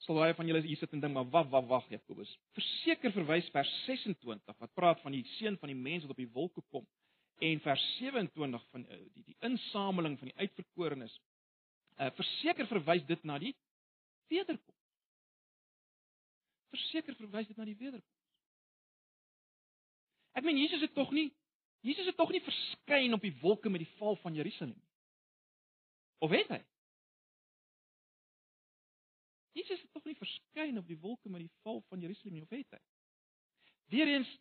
[0.06, 2.30] sal baie van julle hier sit en dink maar wag wag wag Jakobus.
[2.54, 6.30] Verseker verwys vers 26 wat praat van die seun van die mens wat op die
[6.32, 6.86] wolke kom
[7.44, 11.16] en vers 27 van uh, die die insameling van die uitverkorenes.
[11.98, 13.54] Uh verseker verwys dit na die
[14.32, 14.84] wederkoms.
[16.72, 18.22] Verseker verwys dit na die wederkoms.
[20.36, 21.30] Ek meen Jesus het tog nie
[21.86, 24.90] Jesus het tog nie verskyn op die wolke met die val van Jerusalem nie.
[26.24, 26.62] Of het hy?
[29.56, 32.52] Jesus het tog nie verskyn op die wolke met die val van Jerusalem nie, of
[32.52, 32.82] het hy?
[33.94, 34.32] Weereens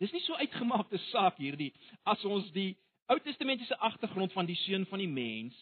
[0.00, 1.72] Dis nie so uitgemaakte saak hierdie
[2.04, 2.74] as ons die
[3.06, 5.56] Ou Testamentiese agtergrond van die seun van die mens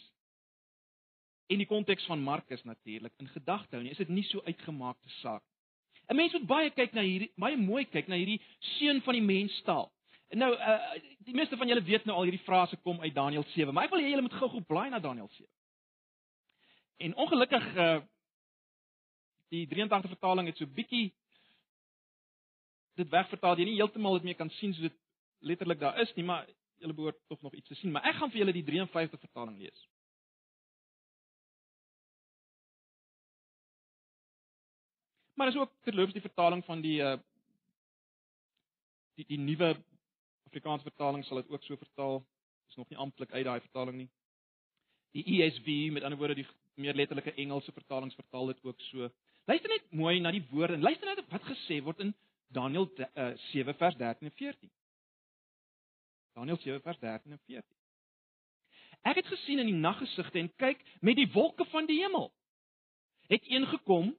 [1.53, 5.11] en die konteks van Markus natuurlik in gedagte hou nie, is dit nie so uitgemaakte
[5.21, 5.45] saak.
[6.09, 8.41] 'n Mens moet baie kyk na hierdie baie mooi kyk na hierdie
[8.79, 9.91] seun van die menstaal.
[10.35, 10.79] Nou uh,
[11.29, 13.93] die meeste van julle weet nou al hierdie frase kom uit Daniël 7, maar ek
[13.93, 15.47] wil hê julle moet gou-gou blaai na Daniël 7.
[16.97, 18.01] En ongelukkig uh,
[19.49, 21.15] die 83 vertaling het so bietjie
[22.95, 24.97] dit wegvertaal jy nie heeltemal dit mee kan sien so dit
[25.45, 26.47] letterlik daar is nie, maar
[26.79, 29.59] julle behoort tog nog iets te sien, maar ek gaan vir julle die 53 vertaling
[29.59, 29.85] lees.
[35.35, 37.17] Maar is ook terloops die vertaling van die uh
[39.15, 39.75] die die nuwe
[40.51, 42.23] Afrikaanse vertaling sal dit ook so vertaal.
[42.69, 44.11] Is nog nie amptelik uit daai vertaling nie.
[45.15, 49.11] Die ESV, met ander woorde die meer letterlike Engelse vertalings vertaal dit ook so.
[49.45, 52.15] Luister net mooi na die woorde en luister net wat gesê word in
[52.55, 54.71] Daniël uh, 7 vers 13 en 14.
[56.35, 57.65] Daniël 7 vers 13 en 14.
[59.05, 62.31] Ek het gesien in die naggesigte en kyk met die wolke van die hemel.
[63.29, 64.15] Het een gekom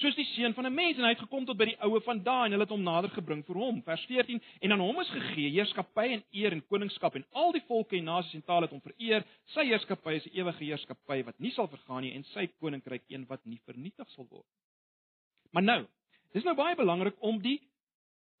[0.00, 2.22] soos die seun van 'n mens en hy het gekom tot by die oue van
[2.22, 3.82] daai en hulle het hom nader gebring vir hom.
[3.82, 7.64] Vers 14 en aan hom is gegee heerskappy en eer en koningskap en al die
[7.68, 9.24] volke en nasies en tale het hom vereer.
[9.54, 13.26] Sy heerskappy is 'n ewige heerskappy wat nie sal vergaan nie en sy koninkryk een
[13.26, 14.46] wat nie vernietig sal word.
[15.52, 15.86] Maar nou,
[16.32, 17.60] dis nou baie belangrik om die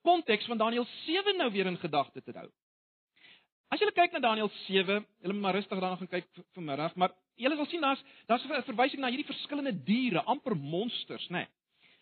[0.02, 2.48] konteks van Daniël 7 nou weer in gedagte te hou.
[3.70, 7.14] As jy kyk na Daniël 7, jy moet maar rustig daarna gaan kyk vanmiddag, maar
[7.38, 11.46] jy sal sien daar's daar's 'n verwysing na hierdie verskillende diere, amper monsters, nê.
[11.46, 11.48] Nee,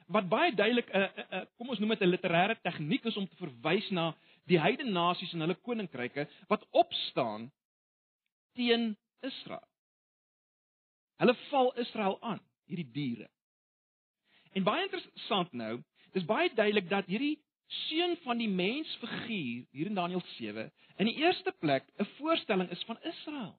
[0.09, 3.17] wat baie duidelik 'n uh, uh, uh, kom ons noem dit 'n literêre tegniek is
[3.17, 4.15] om te verwys na
[4.47, 7.51] die heidene nasies en hulle koninkryke wat opstaan
[8.55, 9.69] teen Israel.
[11.19, 13.29] Hulle val Israel aan, hierdie diere.
[14.55, 17.37] En baie interessant nou, dis baie duidelik dat hierdie
[17.69, 22.71] seun van die mens figuur hier in Daniël 7 in die eerste plek 'n voorstelling
[22.71, 23.59] is van Israel.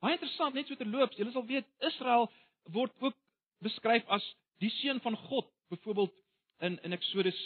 [0.00, 2.30] Baie interessant net so terloops, julle sal weet Israel
[2.62, 3.16] word ook
[3.58, 6.14] beskryf as die seun van God, byvoorbeeld
[6.58, 7.40] in in Eksodus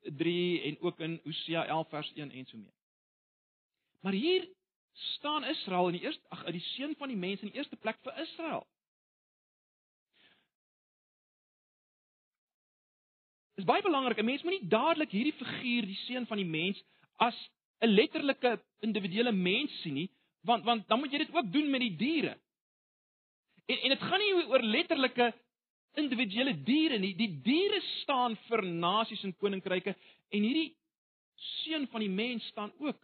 [0.00, 2.74] 3 en ook in Hosea 11 vers 1 en so mee.
[4.00, 4.48] Maar hier
[4.92, 7.98] staan Israel in die eerste ag die seun van die mens in die eerste plek
[8.02, 8.66] vir Israel.
[13.60, 14.18] Dis baie belangrik.
[14.18, 16.80] 'n Mens moenie dadelik hierdie figuur, die seun van die mens,
[17.18, 17.36] as
[17.84, 20.08] 'n letterlike individuele mens sien nie,
[20.48, 22.38] want want dan moet jy dit ook doen met die diere.
[23.66, 25.32] En en dit gaan nie oor letterlike
[25.94, 27.14] individuele diere nie.
[27.14, 29.94] Die diere staan vir nasies en koninkryke
[30.30, 30.74] en hierdie
[31.64, 32.96] seun van die mens staan ook.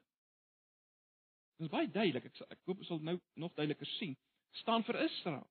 [1.57, 2.25] Dit is baie duidelik.
[2.25, 4.17] Ek ek hoop ons sal nou nog duideliker sien.
[4.57, 5.47] staan vir Israel.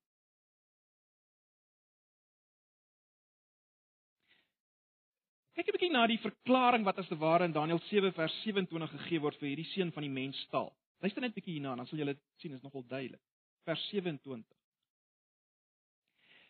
[5.56, 8.92] Kyk 'n bietjie na die verklaring wat as te ware in Daniël 7 vers 27
[8.92, 10.74] gegee word vir hierdie seun van die mens taal.
[11.00, 13.22] Luister net 'n bietjie hierna, dan sal julle sien is nogal duidelik.
[13.64, 14.44] Vers 27.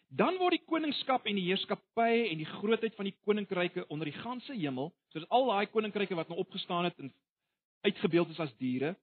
[0.10, 4.20] Dan word die koningskap en die heerskappy en die grootheid van die koninkryke onder die
[4.24, 7.14] ganse hemel, soos al daai koninkryke wat nou opgestaan het en
[7.86, 8.96] uitgebeeld is as diere,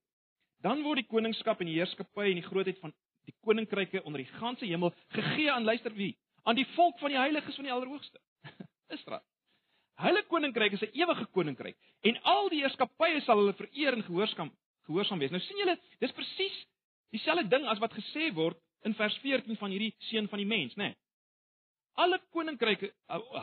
[0.62, 2.93] dan word die koningskap en die heerskappy en die grootheid van
[3.27, 6.17] die koninkryke onder die ganse hemel gegee aan luister wie?
[6.43, 8.19] Aan die volk van die heiliges van die Allerhoogste.
[8.99, 9.23] Israel.
[10.03, 14.51] Hulle koninkryk is 'n ewige koninkryk en al die heerskappye sal hulle vereer en gehoorsaam
[14.87, 15.31] gehoorsaam wees.
[15.31, 16.57] Nou sien julle, dis presies
[17.15, 20.75] dieselfde ding as wat gesê word in vers 14 van hierdie seun van die mens,
[20.75, 20.91] né?
[20.91, 20.97] Nee.
[21.95, 22.88] Alle koninkryke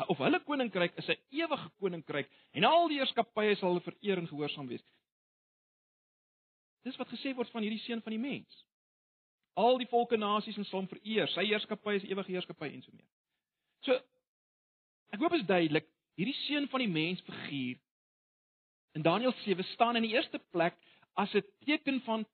[0.09, 4.27] of hulle koninkryk is 'n ewige koninkryk en al die heerskappye sal hulle vereer en
[4.27, 4.83] gehoorsaam wees.
[6.83, 8.65] Dis wat gesê word van hierdie seun van die mens.
[9.53, 11.27] Al die volke nasies en sal hom vereer.
[11.27, 13.07] Sy heerskappy is ewige heerskappy en so meer.
[13.81, 13.93] So
[15.13, 15.87] ek hoop is duidelik
[16.19, 17.77] hierdie seun van die mens figuur
[18.97, 20.75] in Daniël 7 staan in die eerste plek
[21.13, 22.25] as 'n teken van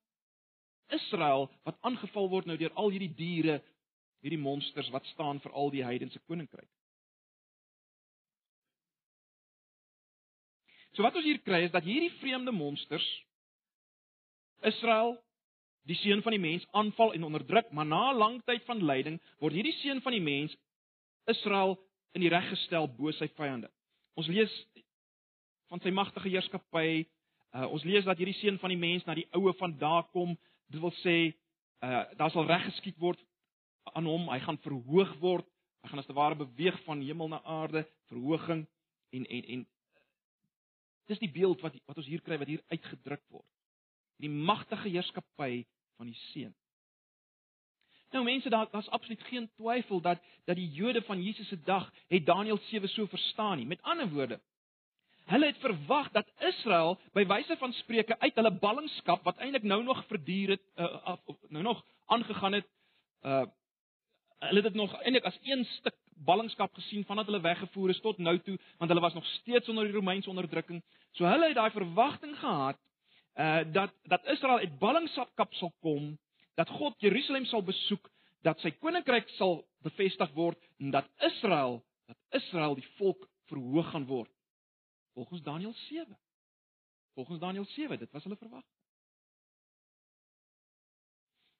[0.89, 3.61] Israel wat aangeval word nou deur al hierdie diere,
[4.21, 6.69] hierdie monsters wat staan vir al die heidense koninkryk.
[10.93, 13.05] So wat ons hier kry is dat hierdie vreemde monsters
[14.63, 15.17] Israel
[15.85, 19.21] die seun van die mens aanval en onderdruk, maar na 'n lang tyd van lyding
[19.37, 20.55] word hierdie seun van die mens
[21.25, 21.77] Israel
[22.13, 23.74] in die reg gestel bo sy vyande.
[24.15, 24.53] Ons lees
[25.71, 27.05] van sy magtige heerskappy.
[27.55, 30.35] Uh, ons lees dat hierdie seun van die mens na die oue van daar kom.
[30.71, 31.17] Dit wil sê
[31.83, 33.19] uh daar sal reg geskied word
[33.93, 34.29] aan hom.
[34.31, 35.47] Hy gaan verhoog word.
[35.83, 38.65] Hy gaan as te ware beweeg van hemel na aarde, verhoging
[39.13, 39.65] en en en
[41.05, 43.47] dis die beeld wat wat ons hier kry wat hier uitgedruk word.
[44.23, 45.65] Die magtige heerskappy
[45.99, 46.55] van die seun.
[48.15, 51.91] Nou mense, daar daar's absoluut geen twyfel dat dat die Jode van Jesus se dag
[52.07, 53.65] het Daniël 7 so verstaan nie.
[53.65, 54.39] Met ander woorde,
[55.25, 59.83] hulle het verwag dat Israel by wyse van spreuke uit hulle ballingskap wat eintlik nou
[59.83, 62.67] nog verduur het uh, af, nou nog aangegaan het.
[63.21, 63.43] Uh
[64.39, 68.17] hulle het dit nog eintlik as een stuk ballingskap gesien vandat hulle weggevoer is tot
[68.17, 70.83] nou toe, want hulle was nog steeds onder die Romeinse onderdrukking.
[71.11, 72.79] So hulle het daai verwagting gehad
[73.35, 76.15] uh dat dat Israel uit ballingskap sal kom,
[76.55, 78.09] dat God Jerusalem sal besoek,
[78.45, 84.05] dat sy koninkryk sal bevestig word en dat Israel, dat Israel die volk verhoog gaan
[84.05, 84.31] word.
[85.15, 86.17] Volgens Daniël 7.
[87.13, 88.79] Volgens Daniël 7, dit was hulle verwagting.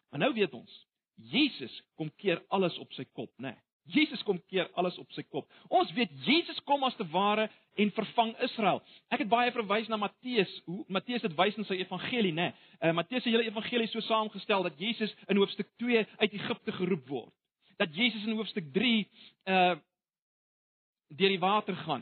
[0.10, 3.52] Maar nou weet ons, Jesus kom keer alles op sy kop, né?
[3.56, 3.62] Nee.
[3.86, 5.46] Jesus kom keer alles op sy kop.
[5.70, 7.46] Ons weet Jesus kom as te ware
[7.78, 8.82] en vervang Israel.
[9.14, 12.50] Ek het baie verwys na Matteus, hoe Matteus dit wys in sy evangelie, né?
[12.50, 12.70] Nee.
[12.82, 16.74] Uh, Matteus se hele evangelie is so saamgestel dat Jesus in hoofstuk 2 uit Egipte
[16.80, 17.34] geroep word.
[17.78, 18.96] Dat Jesus in hoofstuk 3
[19.54, 19.76] uh
[21.16, 22.02] deur die water gaan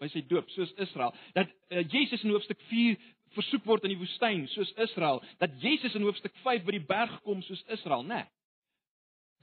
[0.00, 1.12] by sy doop soos Israel.
[1.36, 2.96] Dat uh, Jesus in hoofstuk 4
[3.36, 5.20] versoek word in die woestyn soos Israel.
[5.42, 8.24] Dat Jesus in hoofstuk 5 by die berg kom soos Israel, né?
[8.24, 8.30] Nee.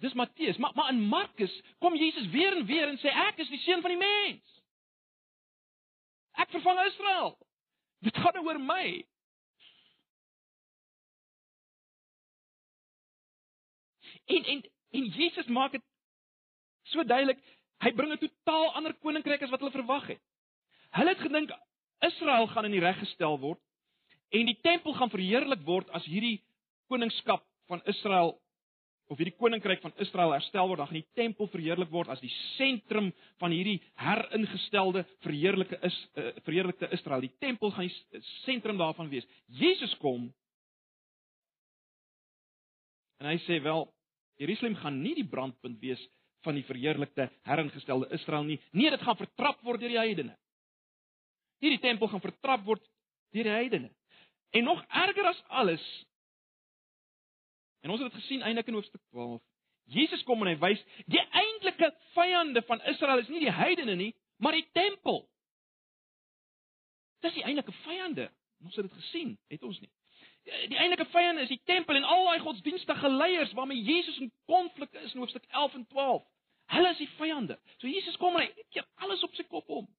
[0.01, 3.49] Dis Matteus, maar maar in Markus kom Jesus weer en weer en sê ek is
[3.53, 4.57] die seun van die mens.
[6.41, 7.35] Ek vervang Israel.
[8.01, 8.85] Dit gaan oor my.
[14.25, 15.83] En en en Jesus maak dit
[16.89, 17.39] so duidelik,
[17.85, 20.21] hy bring 'n totaal ander koninkryk as wat hulle verwag het.
[20.97, 21.53] Hulle het gedink
[21.99, 23.61] Israel gaan in die reg gestel word
[24.29, 26.41] en die tempel gaan verheerlik word as hierdie
[26.87, 28.40] koningskap van Israel
[29.11, 32.31] of hierdie koninkryk van Israel herstel word, dan gaan die tempel verheerlik word as die
[32.55, 33.09] sentrum
[33.41, 37.25] van hierdie heringestelde verheerlike is uh, verheerlikte Israel.
[37.25, 39.27] Die tempel gaan die sentrum daarvan wees.
[39.51, 40.29] Jesus kom
[43.21, 43.85] en hy sê wel
[44.41, 46.01] Jerusalem gaan nie die brandpunt wees
[46.45, 48.57] van die verheerlikte heringestelde Israel nie.
[48.73, 50.33] Nee, dit gaan vertrap word deur die heidene.
[51.61, 52.81] Hierdie tempel gaan vertrap word
[53.35, 53.91] deur die heidene.
[54.55, 55.83] En nog erger as alles,
[57.81, 59.41] En ons het dit gesien eintlik in hoofstuk 12.
[59.91, 64.11] Jesus kom en hy wys die eintlike vyande van Israel is nie die heidene nie,
[64.37, 65.23] maar die tempel.
[67.25, 68.29] Dis die eintlike vyande.
[68.61, 69.89] Ons het dit gesien, het ons nie.
[70.43, 74.93] Die eintlike vyande is die tempel en al daai godsdienstige leiers waarmee Jesus in konflik
[75.01, 76.23] is in hoofstuk 11 en 12.
[76.71, 77.57] Hulle is die vyande.
[77.77, 79.89] So Jesus kom en hy keer alles op sy kop om.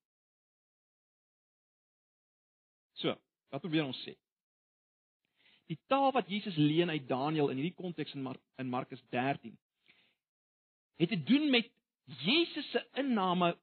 [3.03, 3.15] So,
[3.51, 4.15] wat probeer ons sê?
[5.73, 9.57] Die taal wat Jesus leen uit Daniël in hierdie konteks in Mar in Markus 13
[11.01, 11.71] het te doen met
[12.23, 13.59] Jesus se inname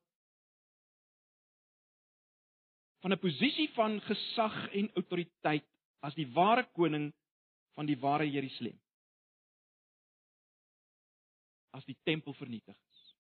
[3.00, 5.66] van 'n posisie van gesag en autoriteit
[6.00, 7.14] as die ware koning
[7.76, 8.80] van die ware Jerusalem.
[11.72, 13.16] As die tempel vernietig is.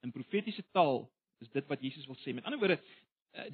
[0.00, 2.34] In profetiese taal is dit wat Jesus wil sê.
[2.34, 2.82] Met ander woorde,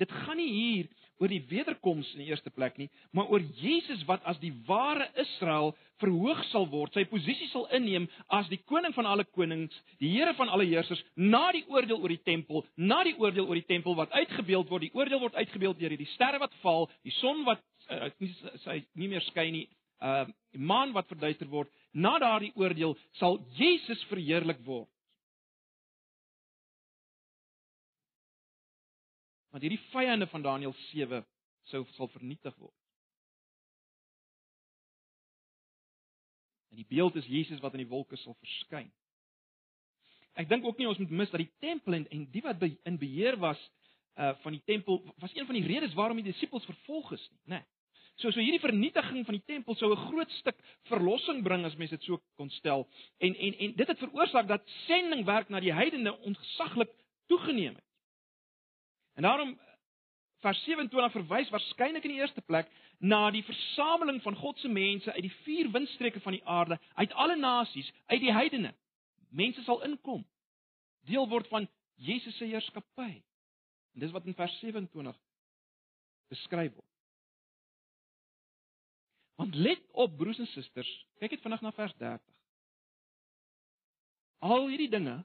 [0.01, 0.89] dit gaan nie hier
[1.21, 5.07] oor die wederkoms in die eerste plek nie, maar oor Jesus wat as die ware
[5.21, 10.13] Israel verhoog sal word, sy posisie sal inneem as die koning van alle konings, die
[10.13, 13.69] Here van alle heersers, na die oordeel oor die tempel, na die oordeel oor die
[13.69, 17.45] tempel wat uitgebeeld word, die oordeel word uitgebeeld deur die sterre wat val, die son
[17.49, 18.33] wat uh, nie
[18.65, 19.67] sy nie meer skyn nie,
[20.05, 24.89] uh die maan wat verduister word, na daardie oordeel sal Jesus verheerlik word.
[29.57, 31.23] Want hierdie vyande van Daniël 7
[31.71, 32.75] sou sal vernietig word.
[36.69, 38.91] En die beeld is Jesus wat in die wolke sal verskyn.
[40.37, 42.69] Ek dink ook nie ons moet mis dat die tempel en, en die wat be,
[42.85, 43.63] in beheer was
[44.21, 47.41] uh van die tempel was een van die redes waarom die disippels vervolg is nie,
[47.55, 47.63] né?
[47.63, 47.67] Nee.
[48.21, 50.61] So so hierdie vernietiging van die tempel sou 'n groot stuk
[50.93, 52.85] verlossing bring as mens dit so kon stel.
[53.25, 56.93] En en en dit het veroorsaak dat sendingwerk na die heidene ongesaglik
[57.27, 57.86] toegeneem het.
[59.17, 59.55] En daarom
[60.45, 65.13] vers 27 verwys waarskynlik in die eerste plek na die versameling van God se mense
[65.13, 68.75] uit die vier windstreke van die aarde, uit alle nasies, uit die heidene.
[69.29, 70.25] Mense sal inkom,
[71.09, 73.23] deel word van Jesus se heerskappy.
[73.97, 75.17] En dis wat in vers 27
[76.29, 76.93] beskryf word.
[79.37, 80.91] Want let op broers en susters,
[81.21, 82.25] kyk net vinnig na vers 30.
[84.45, 85.19] Al hierdie dinge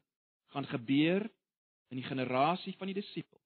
[0.56, 1.28] gaan gebeur
[1.92, 3.41] in die generasie van die disippels.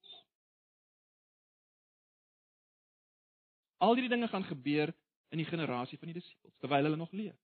[3.86, 4.94] Al hierdie dinge gaan gebeur
[5.34, 7.36] in die generasie van die disippels terwyl hulle nog leef.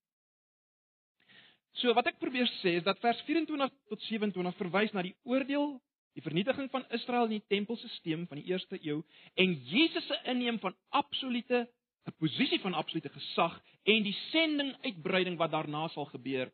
[1.80, 5.78] So wat ek probeer sê is dat vers 24 tot 27 verwys na die oordeel,
[6.18, 9.00] die vernietiging van Israel in die tempelstelsel van die eerste eeu
[9.39, 11.68] en Jesus se inneem van absolute
[12.08, 16.52] 'n posisie van absolute gesag en die sending uitbreiding wat daarna sal gebeur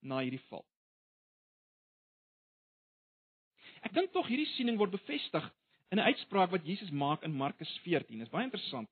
[0.00, 0.64] na hierdie val.
[3.82, 5.50] Ek dink tog hierdie siening word bevestig
[5.92, 8.18] in 'n uitspraak wat Jesus maak in Markus 14.
[8.18, 8.88] Dit is baie interessant.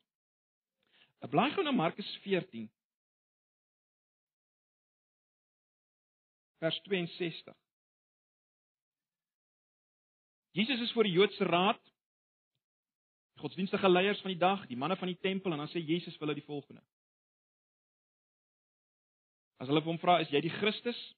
[1.18, 2.70] Blaai gou na Markus 14.
[6.58, 7.56] Vers 62.
[10.50, 11.82] Jesus is voor die Joodse raad,
[13.32, 16.16] die godsdienstige leiers van die dag, die manne van die tempel en dan sê Jesus
[16.16, 16.82] vir hulle die volgende.
[19.56, 21.14] As hulle hom vra, "Is jy die Christus?"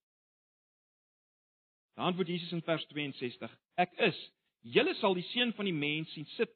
[1.95, 4.33] Dan antwoord Jesus in vers 62: "Ek is.
[4.63, 6.51] Julle sal die seun van die mens sien sit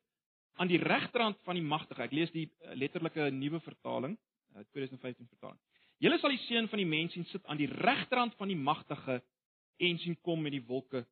[0.57, 4.18] aan die regterhand van die magtige." Ek lees die eh, letterlike nuwe vertaling,
[4.72, 5.59] 2015 eh, vertaling.
[5.98, 9.22] "Julle sal die seun van die mens sien sit aan die regterhand van die magtige
[9.76, 11.07] en sien kom met die wolke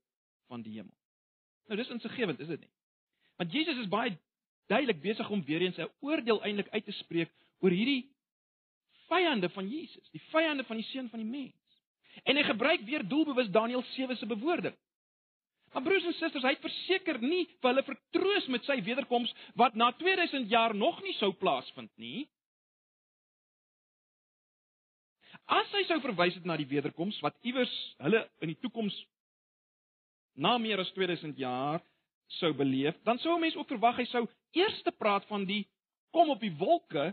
[0.49, 0.95] van die hemel."
[1.67, 2.71] Nou dis insiggewend, is dit nie?
[3.37, 4.19] Want Jesus is baie
[4.67, 7.31] duidelik besig om weer eens 'n oordeel eintlik uit te spreek
[7.61, 8.11] oor hierdie
[9.09, 11.81] vyande van Jesus, die vyande van die seun van die mens.
[12.23, 14.77] En hy gebruik weer doelbewus Daniël 7 se bewoording.
[15.75, 19.75] Maar broers en susters, hy het verseker nie vir hulle vertroos met sy wederkoms wat
[19.75, 22.29] na 2000 jaar nog nie sou plaasvind nie.
[25.51, 28.95] As hy sou verwys het na die wederkoms wat iewers hulle in die toekoms
[30.39, 31.83] na meer as 2000 jaar
[32.39, 35.67] sou beleef, dan sou 'n mens ook verwag hy sou eers te praat van die
[36.15, 37.13] kom op die wolke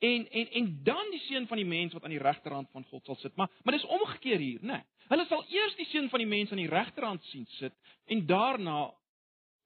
[0.00, 3.04] En en en dan die seun van die mens wat aan die regterhand van God
[3.04, 3.34] sal sit.
[3.36, 4.66] Maar maar dis omgekeer hier, né?
[4.72, 4.99] Nee.
[5.10, 7.74] Hulle sal eers die seun van die mens aan die regterhand sien sit
[8.06, 8.78] en daarna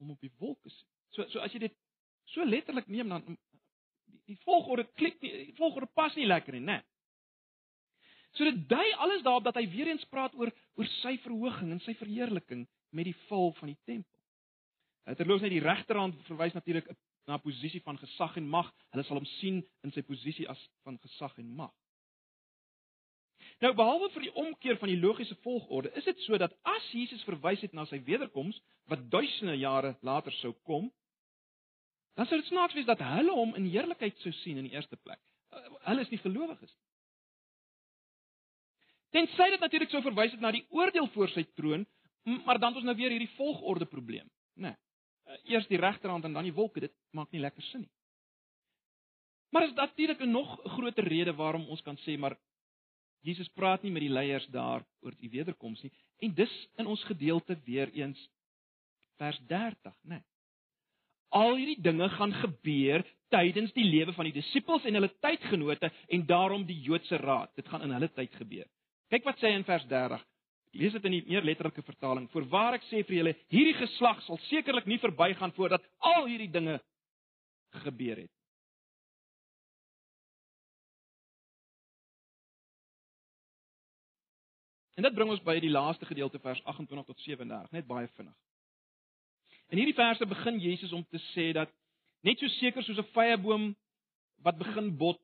[0.01, 0.89] hom op die wolke sien.
[1.13, 1.77] So so as jy dit
[2.33, 6.65] so letterlik neem dan die, die volgorde klik nie, die volgorde pas nie lekker nie,
[6.65, 6.81] né?
[6.81, 6.91] Nee.
[8.35, 11.83] So dit dui alles daarop dat hy weer eens praat oor oor sy verhoging en
[11.85, 12.65] sy verheerliking
[12.95, 14.11] met die val van die tempel.
[15.15, 16.89] Terloops net die regterhand verwys natuurlik
[17.29, 18.73] na 'n posisie van gesag en mag.
[18.91, 21.73] Hulle sal hom sien in sy posisie as van gesag en mag.
[23.63, 27.23] Nou behalwe vir die omkeer van die logiese volgorde, is dit so dat as Jesus
[27.29, 28.59] verwys het na sy wederkoms
[28.91, 30.91] wat duisende jare later sou kom,
[32.15, 34.97] dan sou dit snaaks wees dat hulle hom in heerlikheid sou sien in die eerste
[34.97, 35.21] plek.
[35.55, 36.83] Uh, hulle is nie gelowiges nie.
[39.15, 41.87] Tensy dit natuurlik sou verwys het na die oordeel voor sy troon,
[42.47, 44.27] maar dan het ons nou weer hierdie volgorde probleem,
[44.57, 44.75] né?
[44.75, 44.83] Nee
[45.49, 47.93] eers die regterhand en dan die wolke, dit maak nie lekker sin nie.
[49.55, 52.37] Maar is natuurlik 'n nog groter rede waarom ons kan sê maar
[53.25, 57.03] Jesus praat nie met die leiers daar oor die wederkoms nie en dis in ons
[57.09, 58.21] gedeelte weer eens
[59.19, 60.19] vers 30, né?
[60.19, 60.25] Nee.
[61.35, 63.03] Al hierdie dinge gaan gebeur
[63.35, 67.51] tydens die lewe van die disippels en hulle tydgenote en daarom die Joodse raad.
[67.59, 68.69] Dit gaan in hulle tyd gebeur.
[69.11, 70.23] Kyk wat sê hy in vers 30.
[70.79, 72.29] Lees dit in die meer letterlike vertaling.
[72.31, 76.79] Voorwaar ek sê vir julle, hierdie geslag sal sekerlik nie verbygaan voordat al hierdie dinge
[77.83, 78.34] gebeur het.
[84.95, 88.35] En dit bring ons by die laaste gedeelte vers 28 tot 37, net baie vinnig.
[89.73, 91.73] In hierdie verse begin Jesus om te sê dat
[92.23, 93.75] net so seker soos 'n vrye boom
[94.43, 95.21] wat begin bot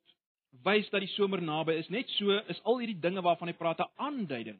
[0.65, 3.81] wys dat die somer naby is, net so is al hierdie dinge waarvan hy praat
[3.81, 4.59] 'n aanduiding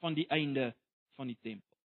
[0.00, 0.74] van die einde
[1.16, 1.76] van die tempel.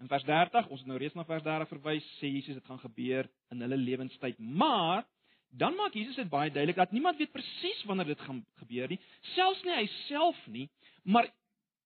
[0.00, 2.78] In vers 30, ons het nou reeds na vers 30 verwys, sê Jesus dit gaan
[2.78, 4.38] gebeur in hulle lewenstyd.
[4.38, 5.04] Maar
[5.50, 9.00] dan maak Jesus dit baie duidelik dat niemand weet presies wanneer dit gaan gebeur nie,
[9.34, 10.70] selfs nie hy self nie,
[11.02, 11.28] maar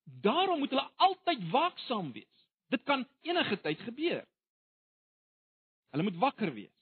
[0.04, 2.48] daarom moet hulle altyd waaksaam wees.
[2.68, 4.26] Dit kan enige tyd gebeur.
[5.90, 6.72] Hulle moet wakker wees.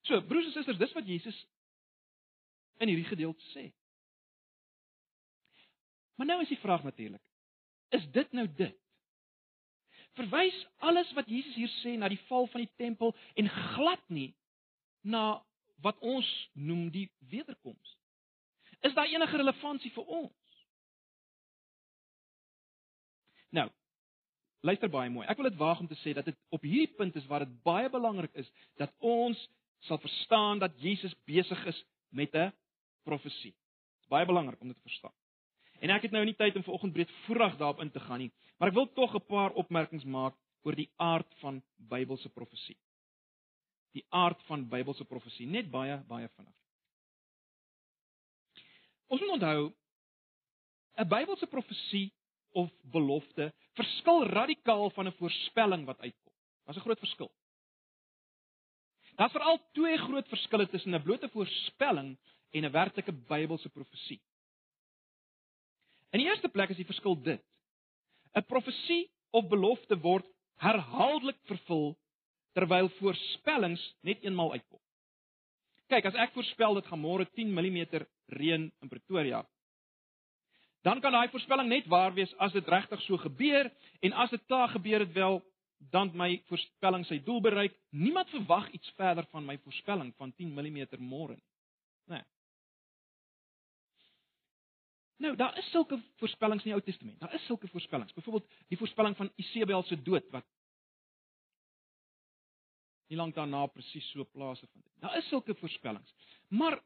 [0.00, 1.46] So, broers en susters, dis wat Jesus
[2.80, 3.68] in hierdie gedeelte sê.
[6.16, 7.22] Maar nou is die vraag natuurlik,
[7.96, 8.76] is dit nou dit?
[10.18, 14.32] Verwys alles wat Jesus hier sê na die val van die tempel en glad nie
[15.00, 15.38] na
[15.84, 17.96] wat ons noem die wederkoms.
[18.80, 20.32] Is daar enige relevantie vir ons?
[23.50, 23.68] Nou,
[24.60, 25.26] luister baie mooi.
[25.28, 27.56] Ek wil dit waag om te sê dat dit op hierdie punt is waar dit
[27.66, 28.48] baie belangrik is
[28.80, 29.40] dat ons
[29.88, 32.52] sal verstaan dat Jesus besig is met 'n
[33.04, 33.52] profesie.
[33.52, 35.16] Dit is baie belangrik om dit te verstaan.
[35.80, 38.68] En ek het nou nie tyd om vanoggend breedvoerig daarop in te gaan nie, maar
[38.68, 42.76] ek wil tog 'n paar opmerkings maak oor die aard van Bybelse profesie.
[43.92, 46.59] Die aard van Bybelse profesie, net baie baie vinnig.
[49.10, 49.72] Ons moet onthou
[51.02, 52.12] 'n Bybelse profesie
[52.52, 56.32] of belofte verskil radikaal van 'n voorspelling wat uitkom.
[56.64, 57.30] Daar's 'n groot verskil.
[59.16, 62.18] Daar's veral twee groot verskille tussen 'n blote voorspelling
[62.50, 64.20] en 'n werklike Bybelse profesie.
[66.10, 67.42] In die eerste plek is die verskil dit.
[68.34, 71.98] 'n Profesie of belofte word herhaaldelik vervul
[72.52, 74.80] terwyl voorspellings net eenmal uitkom.
[75.86, 79.44] Kyk, as ek voorspel dit gaan môre 10 mm reën in Pretoria,
[80.82, 83.68] dan kan daai voorspelling net waar wees as dit regtig so gebeur
[84.00, 85.40] en as dit klaar gebeur het wel,
[85.90, 87.76] dan my voorspelling sy doel bereik.
[87.90, 91.46] Niemand verwag iets verder van my voorspelling van 10 mm môre nie.
[92.04, 92.24] Nee.
[95.20, 97.20] Nou, daar is sulke voorspellings in die Ou Testament.
[97.20, 98.12] Daar is sulke voorspellings.
[98.12, 100.46] Byvoorbeeld die voorspelling van Isebel se dood wat
[103.10, 104.92] nie lank daarna presies so plaasgevind het.
[105.02, 106.14] Daar is sulke voorspellings.
[106.48, 106.78] Maar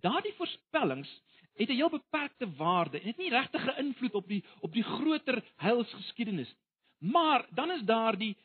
[0.00, 1.22] daardie voorspellings
[1.54, 4.82] het 'n heel beperkte waarde en het nie regtig 'n invloed op die op die
[4.82, 6.64] groter heilsgeskiedenis nie.
[7.12, 8.36] Maar dan is daar die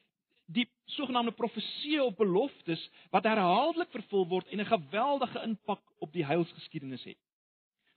[0.46, 6.26] die sogenaamde profeseë op beloftes wat herhaaldelik vervul word en 'n geweldige impak op die
[6.26, 7.18] heilsgeskiedenis het.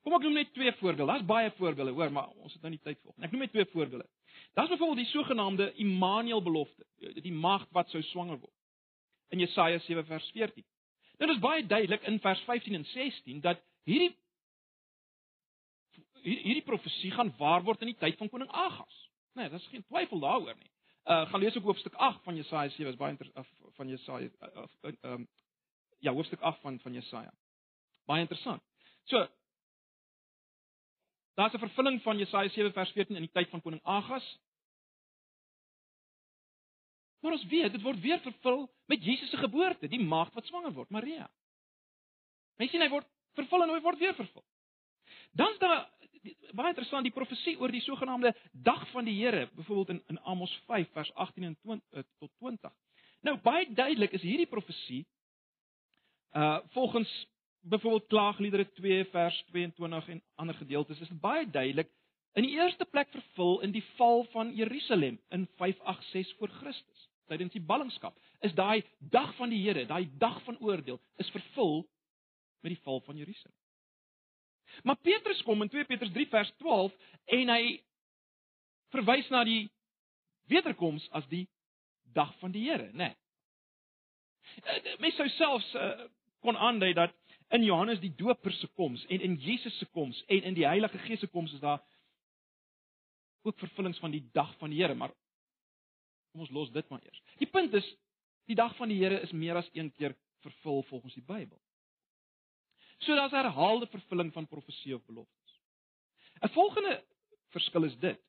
[0.02, 1.12] Kom ek noem net twee voorbeelde.
[1.12, 3.12] Daar's baie voorbeelde, hoor, maar ons het nou nie tyd vir.
[3.24, 4.08] Ek noem net twee voorbeelde.
[4.54, 8.54] Daar's byvoorbeeld die sogenaamde Immanuel belofte, die maagd wat sou swanger word.
[9.28, 10.64] In Jesaja 7 vers 14.
[11.22, 14.10] Dit is baie duidelik in vers 15 en 16 dat hierdie
[16.22, 18.96] hierdie profesie gaan waar word in die tyd van koning Agas.
[19.38, 20.70] Nee, daar's geen twyfel daaroor nie.
[21.04, 23.46] Uh gaan lees ook hoofstuk 8 van Jesaja 7 is baie interessant
[23.78, 25.28] van Jesaja uh, uh, um
[25.98, 27.32] ja, hoofstuk 8 van van Jesaja.
[28.06, 28.62] Baie interessant.
[29.04, 29.26] So
[31.34, 34.38] Daar's 'n vervulling van Jesaja 7 vers 14 in die tyd van koning Agas.
[37.22, 40.72] Maar ons weet, dit word weer vervul met Jesus se geboorte, die maagd wat swanger
[40.74, 41.28] word, Maria.
[42.58, 43.06] Jy sien hy word
[43.38, 44.44] vervul en hy word weer vervul.
[45.38, 45.86] Dan's daar
[46.54, 50.52] baie interessant die profesie oor die sogenaamde dag van die Here, byvoorbeeld in in Amos
[50.66, 52.74] 5 vers 18 en 20 uh, tot 20.
[53.26, 55.04] Nou baie duidelik is hierdie profesie
[56.32, 57.10] uh volgens
[57.62, 61.90] byvoorbeeld Klaagliedere 2 vers 22 en ander gedeeltes is dit baie duidelik
[62.32, 67.08] in die eerste plek vervul in die val van Jerusalem in 586 voor Christus.
[67.32, 71.82] Tydens die ballingskap is daai dag van die Here, daai dag van oordeel is vervul
[72.62, 73.56] met die val van Jerusalem.
[74.82, 76.92] Maar Petrus kom in 2 Petrus 3 vers 12
[77.38, 77.64] en hy
[78.92, 79.70] verwys na die
[80.52, 81.46] wederkoms as die
[82.12, 83.12] dag van die Here, né?
[83.12, 84.96] Nee.
[85.00, 85.92] Mens sou selfs uh,
[86.44, 87.14] kon aandui dat
[87.54, 90.98] in Johannes die Doper se koms en in Jesus se koms en in die Heilige
[91.06, 91.80] Gees se koms is daar
[93.42, 95.14] ook vervullings van die dag van die Here, maar
[96.32, 97.22] kom ons los dit maar eers.
[97.38, 97.86] Die punt is
[98.50, 101.60] die dag van die Here is meer as een keer vervul volgens die Bybel.
[103.02, 105.58] So daar's herhaalde vervulling van profesie of beloftes.
[106.42, 107.04] 'n Volgende
[107.50, 108.20] verskil is dit.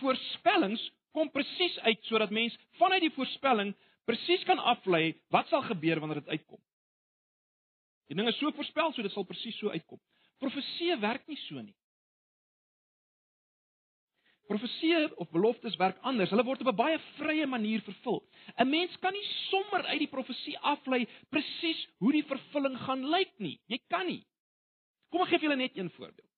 [0.00, 3.74] Voorspellings kom presies uit sodat mens vanuit die voorspelling
[4.04, 6.60] presies kan aflei wat sal gebeur wanneer dit uitkom.
[8.06, 10.00] Die ding is so voorspel so dit sal presies so uitkom.
[10.38, 11.74] Profesie werk nie so nie.
[14.46, 16.30] Profesie of beloftes werk anders.
[16.30, 18.22] Hulle word op 'n baie vrye manier vervul.
[18.58, 23.32] 'n Mens kan nie sommer uit die profesie aflei presies hoe die vervulling gaan lyk
[23.38, 23.60] nie.
[23.66, 24.26] Jy kan nie.
[25.10, 26.30] Kom ek gee julle net een voorbeeld.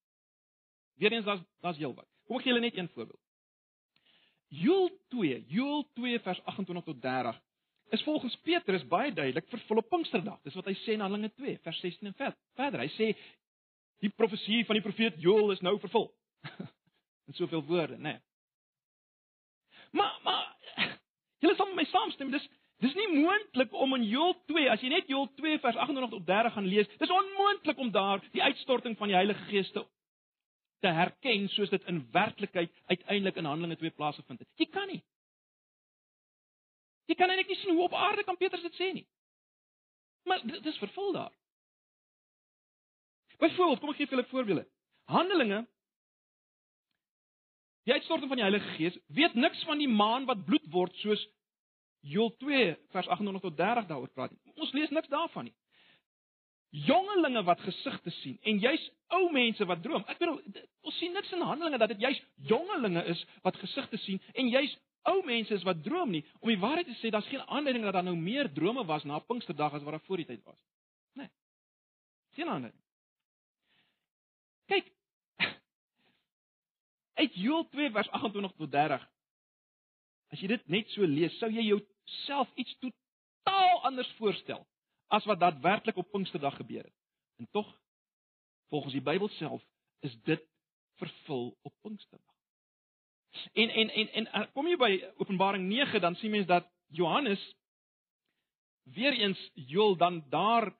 [0.98, 2.08] Weerens daar's daar's heelwat.
[2.26, 3.20] Kom ek gee julle net een voorbeeld.
[4.48, 7.40] Joel 2, Joel 2 vers 28 tot 30
[7.90, 10.40] is volgens Petrus baie duidelik vervul op Pinksterdag.
[10.42, 12.80] Dis wat hy sê in Handelinge 2 vers 16 en verder.
[12.80, 13.10] Hy sê
[14.04, 16.10] die profesie van die profeet Joel is nou vervul.
[17.26, 18.12] in soveel woorde, né?
[18.12, 18.20] Nee.
[19.94, 20.56] Maar maar
[21.40, 22.46] julle sal met my saamstem, dis
[22.82, 26.26] dis nie moontlik om in Joel 2, as jy net Joel 2 vers 28 tot
[26.26, 29.86] 30 gaan lees, dis onmoontlik om daar die uitstorting van die Heilige Gees te
[30.84, 34.48] te herken soos dit in werklikheid uiteindelik in Handelinge 2 plaasgevind het.
[34.60, 35.00] Jy kan nie.
[37.08, 39.06] Jy kan eintlik nie sien hoe op aarde kan Petrus dit sê nie.
[40.28, 41.32] Maar dit is vervul daar.
[43.40, 44.66] Byvoorbeeld, kom ek gee vir julle voorbeelde.
[45.12, 45.64] Handelinge
[47.84, 51.20] Die uitstorting van die Heilige Gees weet niks van die maan wat bloed word soos
[52.04, 54.32] Joel 2 vers 28 tot 30 daaroor praat.
[54.56, 55.54] Ons lees niks daarvan nie.
[56.84, 60.02] Jongelinge wat gesigte sien en juis ou mense wat droom.
[60.10, 60.40] Ek bedoel
[60.84, 62.20] ons sien niks in Handelinge dat dit juis
[62.50, 64.74] jongelinge is wat gesigte sien en juis
[65.04, 66.24] ou mense is wat droom nie.
[66.40, 69.20] Om die waarheid te sê, daar's geen aanleiding dat daar nou meer drome was na
[69.20, 70.60] Pinksterdag as wat daar voor die tyd was.
[71.20, 71.28] Nee.
[72.38, 72.80] Geen aanleiding.
[74.72, 74.88] Kyk,
[77.14, 79.08] uit Joel 2 vers 28 tot 30.
[80.34, 84.64] As jy dit net so lees, sou jy jouself iets totaal anders voorstel
[85.14, 86.94] as wat daadwerklik op Pinksterdag gebeur het.
[87.38, 87.68] En tog
[88.68, 89.62] volgens die Bybel self
[90.00, 90.42] is dit
[90.98, 92.32] vervul op Pinksterdag.
[93.52, 94.92] En en en en eh, kom jy by
[95.22, 97.42] Openbaring 9 dan sien mens dat Johannes
[98.84, 100.76] weer eens Joel dan daar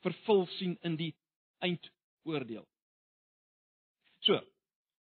[0.00, 1.14] vervul sien in die
[1.58, 2.66] eindoordeel.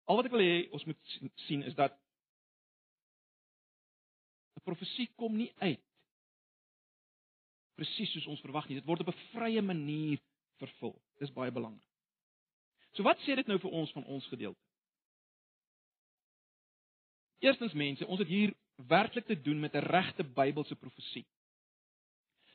[0.05, 1.93] Al wat ek wil hê ons moet sien is dat
[4.55, 5.81] 'n profesie kom nie uit
[7.75, 8.79] presies soos ons verwag nie.
[8.79, 10.19] Dit word op 'n vrye manier
[10.59, 10.95] vervul.
[11.19, 11.83] Dis baie belangrik.
[12.93, 14.59] So wat sê dit nou vir ons van ons gedeelte?
[17.39, 18.55] Eerstens mense, ons het hier
[18.87, 21.25] werklik te doen met 'n regte Bybelse profesie.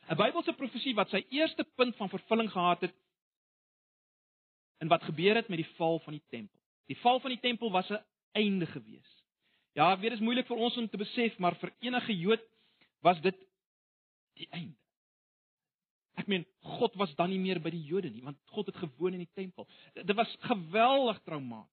[0.09, 2.95] 'n Bybelse profesie wat sy eerste punt van vervulling gehad het
[4.79, 6.60] in wat gebeur het met die val van die tempel.
[6.89, 9.11] Die val van die tempel was 'n einde gewees.
[9.73, 12.43] Ja, weet dit is moeilik vir ons om te besef, maar vir enige Jood
[12.99, 13.35] was dit
[14.33, 14.77] die einde.
[16.19, 16.45] Ek meen,
[16.77, 19.33] God was dan nie meer by die Jode nie, want God het gewoon in die
[19.33, 19.67] tempel.
[19.93, 21.71] Dit was geweldig traumaties.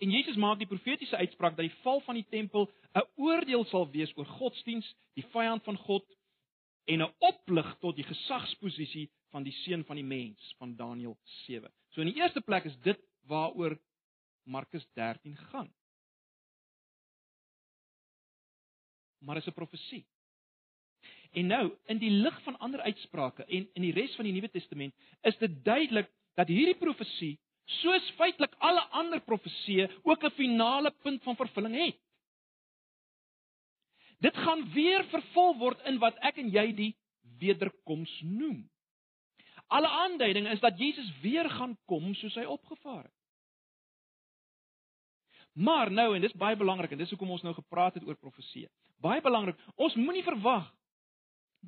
[0.00, 3.90] En Jesus maak die profetiese uitspraak dat die val van die tempel 'n oordeel sal
[3.90, 6.06] wees oor godsdiens, die vyand van God
[6.84, 11.70] en 'n oplig tot die gesagsposisie van die seun van die mens van Daniël 7.
[11.90, 13.78] So in die eerste plek is dit waaroor
[14.44, 15.70] Markus 13 gaan.
[19.18, 20.06] Maar is 'n profesie.
[21.30, 24.50] En nou, in die lig van ander uitsprake en in die res van die Nuwe
[24.50, 30.90] Testament, is dit duidelik dat hierdie profesie soos feitelik alle ander profesieë ook 'n finale
[30.90, 31.98] punt van vervulling het.
[34.18, 36.96] Dit gaan weer vervul word in wat ek en jy die
[37.38, 38.68] wederkoms noem.
[39.70, 43.16] Alle aanduidinge is dat Jesus weer gaan kom soos hy opgevaar het.
[45.52, 48.68] Maar nou en dis baie belangrik en dis hoekom ons nou gepraat het oor profeseë.
[49.02, 50.66] Baie belangrik, ons moenie verwag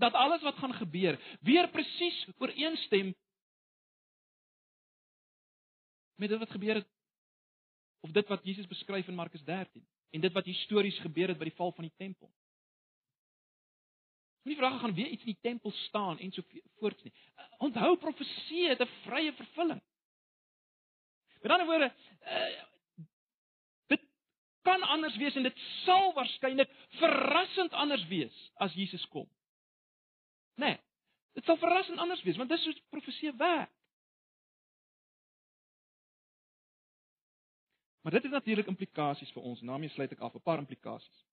[0.03, 3.15] dat alles wat gaan gebeur weer presies ooreenstem
[6.17, 6.89] met dit wat gebeur het
[8.01, 11.51] of dit wat Jesus beskryf in Markus 13 en dit wat histories gebeur het by
[11.51, 12.31] die val van die tempel.
[14.43, 16.43] Moenie vrae gaan weer iets in die tempel staan en so
[16.81, 17.13] voorts nie.
[17.59, 19.83] Onthou profesie het 'n vrye vervulling.
[21.43, 22.65] Met ander woorde, uh,
[23.87, 24.03] dit
[24.63, 29.29] kan anders wees en dit sal waarskynlik verrassend anders wees as Jesus kom.
[30.55, 30.79] Nee.
[31.33, 33.71] Dit sal verrassend anders wees want dis hoe profesie werk.
[38.03, 39.61] Maar dit het natuurlik implikasies vir ons.
[39.61, 41.25] Daarmee sluit ek af 'n paar implikasies.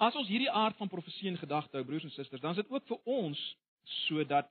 [0.00, 2.70] As ons hierdie aard van profesie in gedagte hou, broers en susters, dan is dit
[2.72, 3.40] ook vir ons
[4.06, 4.48] sodat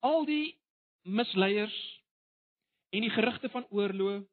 [0.00, 0.54] al die
[1.04, 1.76] misleiers
[2.92, 4.24] en die gerugte van oorlog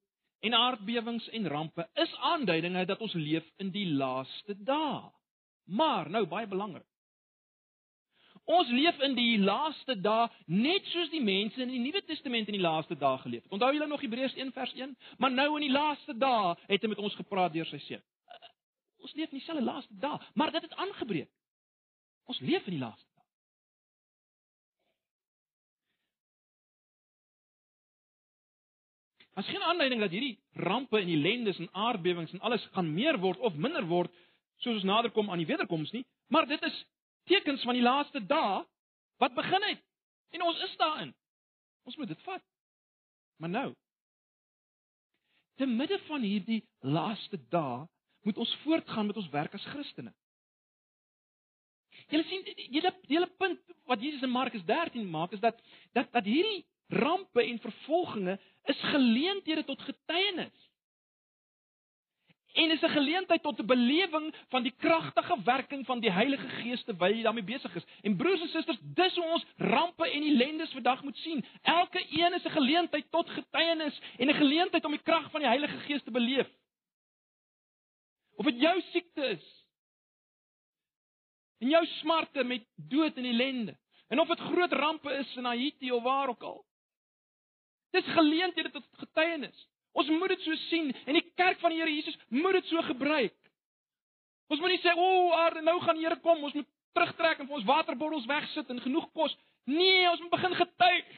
[0.48, 5.10] en aardbewings en rampe is aanduidinge dat ons leef in die laaste dae.
[5.70, 6.89] Maar nou baie belangrik.
[8.50, 12.56] Ons leef in die laaste dae net soos die mense in die Nuwe Testament in
[12.58, 13.52] die laaste dae geleef het.
[13.54, 14.96] Onthou julle nog Hebreërs 1 vers 1?
[15.22, 18.02] Maar nou in die laaste dae het hy met ons gepraat deur sy seun.
[18.02, 18.50] Uh,
[19.06, 21.30] ons leef in dieselfde laaste dae, maar dit het aangebreek.
[22.26, 23.26] Ons leef in die laaste dae.
[29.38, 33.46] As geen aanleiding dat hierdie rampe en ellendes en aardbewings en alles gaan meer word
[33.46, 34.10] of minder word
[34.58, 36.88] soos ons naderkom aan die wederkoms nie, maar dit is
[37.30, 38.64] tekens van die laaste dae
[39.22, 39.84] wat begin het.
[40.36, 41.14] En ons is daarin.
[41.88, 42.44] Ons moet dit vat.
[43.40, 43.70] Maar nou,
[45.60, 47.86] te midde van hierdie laaste dae,
[48.28, 50.14] moet ons voortgaan met ons werk as Christene.
[52.10, 55.60] Julle sien, die hele punt wat Jesus in Markus 13 maak is dat
[55.98, 58.40] dat dat hierdie rampe en vervolginge
[58.72, 60.69] is geleenthede tot getuienis
[62.54, 66.84] en is 'n geleentheid tot 'n belewing van die kragtige werking van die Heilige Gees
[66.84, 67.86] terwyl jy daarmee besig is.
[68.02, 71.46] En broers en susters, dis hoe ons rampe en ellendes vandag moet sien.
[71.62, 75.50] Elke een is 'n geleentheid tot getuienis en 'n geleentheid om die krag van die
[75.50, 76.50] Heilige Gees te beleef.
[78.36, 79.66] Of dit jou siekte is,
[81.60, 83.78] en jou smarte met dood en ellende,
[84.08, 86.66] en of dit groot rampe is in Haiti of waar ook al.
[87.92, 89.68] Dis geleenthede tot getuienis.
[90.00, 92.82] Ons moet dit so sien en die kerk van die Here Jesus moet dit so
[92.88, 93.36] gebruik.
[94.50, 97.50] Ons moet nie sê o, oh, nou gaan die Here kom, ons moet terugtrek en
[97.50, 99.36] vir ons waterbottels wegsit en genoeg kos.
[99.70, 101.12] Nee, ons moet begin getuig.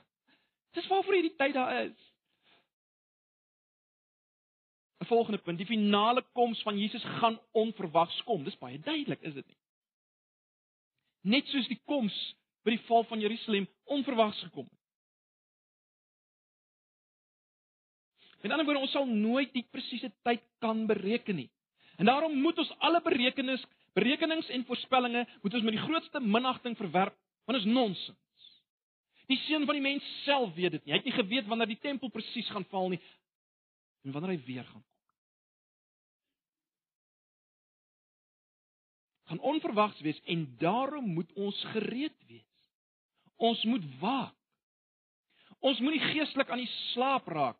[0.76, 2.06] Dis waarvoor hierdie tyd daar is.
[5.00, 8.44] 'n Volgende punt, die finale koms van Jesus gaan onverwags kom.
[8.44, 9.56] Dis baie duidelik, is dit nie?
[11.22, 12.14] Net soos die koms
[12.64, 14.79] by die val van Jerusalem onverwags gekom het.
[18.40, 21.50] Met ander woorde, ons sal nooit die presiese tyd kan bereken nie.
[22.00, 26.76] En daarom moet ons alle berekenings, berekenings en voorspellings moet ons met die grootste minagting
[26.78, 28.18] verwerp, want dit is nonsens.
[29.28, 30.94] Die seun van die mens self weet dit nie.
[30.94, 33.00] Hy het nie geweet wanneer die tempel presies gaan val nie
[34.00, 34.86] en wanneer hy weer gaan kom.
[39.30, 42.46] Gaan onverwags wees en daarom moet ons gereed wees.
[43.36, 44.34] Ons moet waak.
[45.60, 47.59] Ons moenie geestelik aan die slaap raak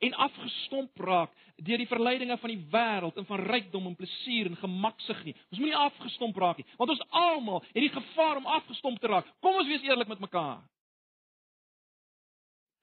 [0.00, 4.56] en afgestomp raak deur die verleidinge van die wêreld en van rykdom en plesier en
[4.56, 5.34] gemaksig nie.
[5.52, 9.28] Ons moenie afgestomp raak nie, want ons almal het die gevaar om afgestomp te raak.
[9.44, 10.62] Kom ons wees eerlik met mekaar.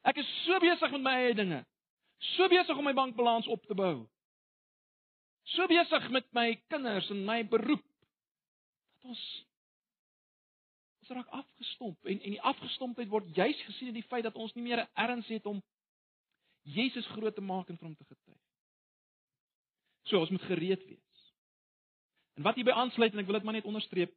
[0.07, 1.63] Ek is so besig met my eie dinge.
[2.35, 4.05] So besig om my bankbalans op te bou.
[5.55, 9.25] So besig met my kinders en my beroep dat ons
[11.01, 14.53] ons raak afgestomp en en die afgestompheid word juis gesien in die feit dat ons
[14.55, 15.61] nie meer 'n erns het om
[16.67, 18.39] Jesus groot te maak en vir hom te getuig.
[20.07, 21.27] So ons moet gereed wees.
[22.37, 24.11] En wat hierby aansluit en ek wil dit maar net onderstreep,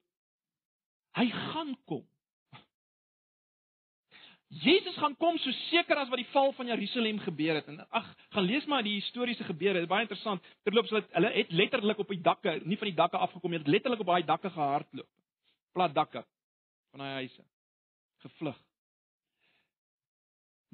[1.19, 2.05] hy gaan kom.
[4.51, 7.69] Jesus gaan kom so seker as wat die val van Jerusalem gebeur het.
[7.71, 9.79] En ag, gaan lees maar die historiese gebeure.
[9.79, 10.43] Dit is baie interessant.
[10.67, 13.71] Terloops, hulle hulle het letterlik op die dakke, nie van die dakke afgekom nie, het
[13.71, 15.09] letterlik op daai dakke gehardloop.
[15.71, 16.25] Plat dakke
[16.91, 17.47] van daai huise.
[18.27, 18.59] Gevlug.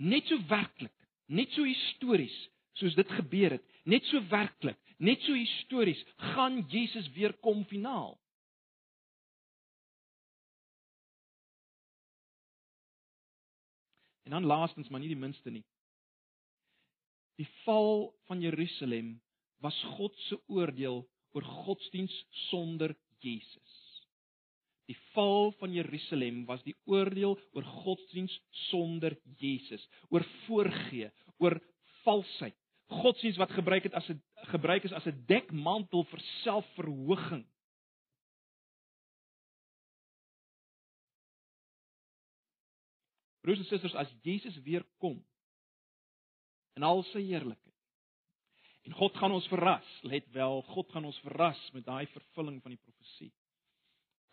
[0.09, 0.96] Net so werklik,
[1.27, 2.35] net so histories
[2.77, 6.01] soos dit gebeur het, net so werklik, net so histories
[6.35, 8.16] gaan Jesus weer kom finaal.
[14.27, 15.62] En dan laastens, maar nie die minste nie.
[17.39, 19.20] Die val van Jerusalem
[19.62, 21.05] was God se oordeel
[21.37, 22.14] oor godsdiens
[22.49, 23.66] sonder Jesus.
[24.87, 28.34] Die val van Jerusalem was die oordeel oor godsdiens
[28.68, 29.82] sonder Jesus,
[30.14, 31.11] oor voorgee,
[31.43, 31.59] oor
[32.05, 32.55] valsheid.
[32.87, 34.22] Godsdiens wat gebruik het as 'n
[34.53, 37.47] gebruik is as 'n dekmantel vir selfverhoging.
[43.41, 45.24] Broers en susters, as Jesus weer kom
[46.74, 47.74] in al sy heerlikheid.
[48.87, 52.74] En God gaan ons verras, let wel, God gaan ons verras met daai vervulling van
[52.74, 53.32] die profesie.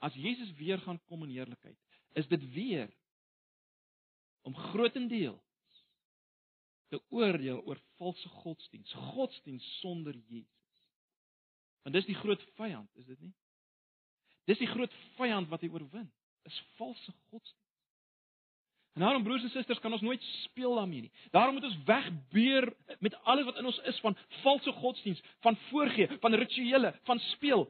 [0.04, 1.78] As Jesus weer gaan kom in heerlikheid,
[2.20, 2.92] is dit weer
[4.44, 5.40] om grootendeels
[6.92, 10.82] te oordeel oor valse godsdiens, godsdiens sonder Jesus.
[11.84, 13.34] Want dis die groot vyand, is dit nie?
[14.52, 16.10] Dis die groot vyand wat hy oorwin,
[16.48, 17.62] is valse godsdiens.
[18.94, 21.12] En daarom broers en susters kan ons nooit speel daarmee nie.
[21.34, 22.68] Daarom moet ons wegbeur
[23.00, 27.66] met alles wat in ons is van valse godsdiens, van voorgee, van rituele, van speel.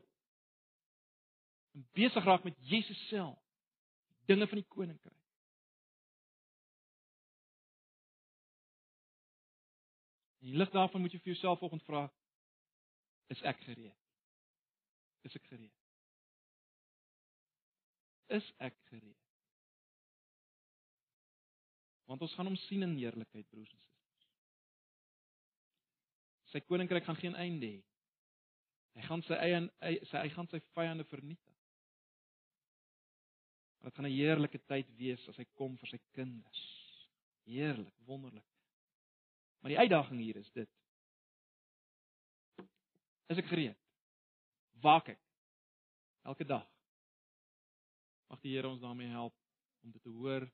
[1.74, 3.40] En besig raak met Jesus self.
[4.26, 5.20] Dinge van die koninkryk.
[10.44, 12.06] In lig daarvan moet jy vir jouself vanoggend vra:
[13.32, 14.00] Is ek gereed?
[15.24, 15.76] Is ek gereed?
[18.28, 19.24] Is ek gereed?
[22.14, 24.28] want ons gaan hom sien in heerlikheid broers en susters.
[26.52, 27.80] Sy koninkryk gaan geen einde hê.
[28.94, 29.64] Hy gaan sy eie
[30.12, 31.43] sy hy gaan sy vyande vernietig.
[33.84, 36.64] Dit gaan 'n heerlike tyd wees as hy kom vir sy kinders.
[37.44, 38.48] Heerlik, wonderlik.
[39.60, 40.70] Maar die uitdaging hier is dit.
[43.28, 43.78] Is ek gereed?
[44.82, 45.22] Waak ek
[46.24, 46.68] elke dag.
[48.28, 49.36] Mag die Here ons daarmee help
[49.84, 50.52] om dit te hoor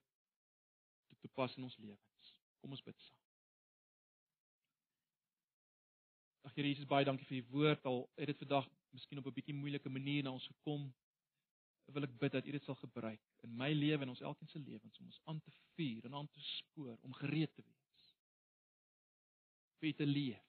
[1.19, 2.33] toepas in ons lewens.
[2.59, 3.17] Kom ons bid saam.
[6.47, 7.85] Ag Here Jesus, baie dankie vir u woord.
[7.85, 10.89] Al het dit vandag miskien op 'n bietjie moeilike manier na ons gekom,
[11.93, 14.59] wil ek bid dat u dit sal gebruik in my lewe en ons elkeen se
[14.59, 18.05] lewens om ons aan te vuur en aan te spoor om gereed te wees.
[19.79, 20.45] Vir te leef.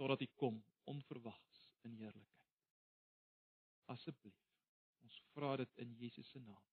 [0.00, 2.48] Totdat u kom onverwags in heerlikheid.
[3.92, 4.42] Asseblief.
[5.04, 6.66] Ons vra dit in Jesus se naam.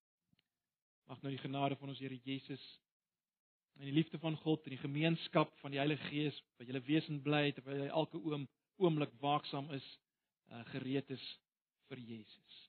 [1.07, 2.63] Mag nou die genade van ons Here Jesus
[3.77, 7.21] en die liefde van God en die gemeenskap van die Heilige Gees by julle wesen
[7.21, 8.47] bly terwyl jy elke oom
[8.81, 9.85] oomblik waaksaam is,
[10.51, 11.25] uh, gereed is
[11.87, 12.59] vir Jesus.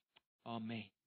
[0.42, 0.97] Amen.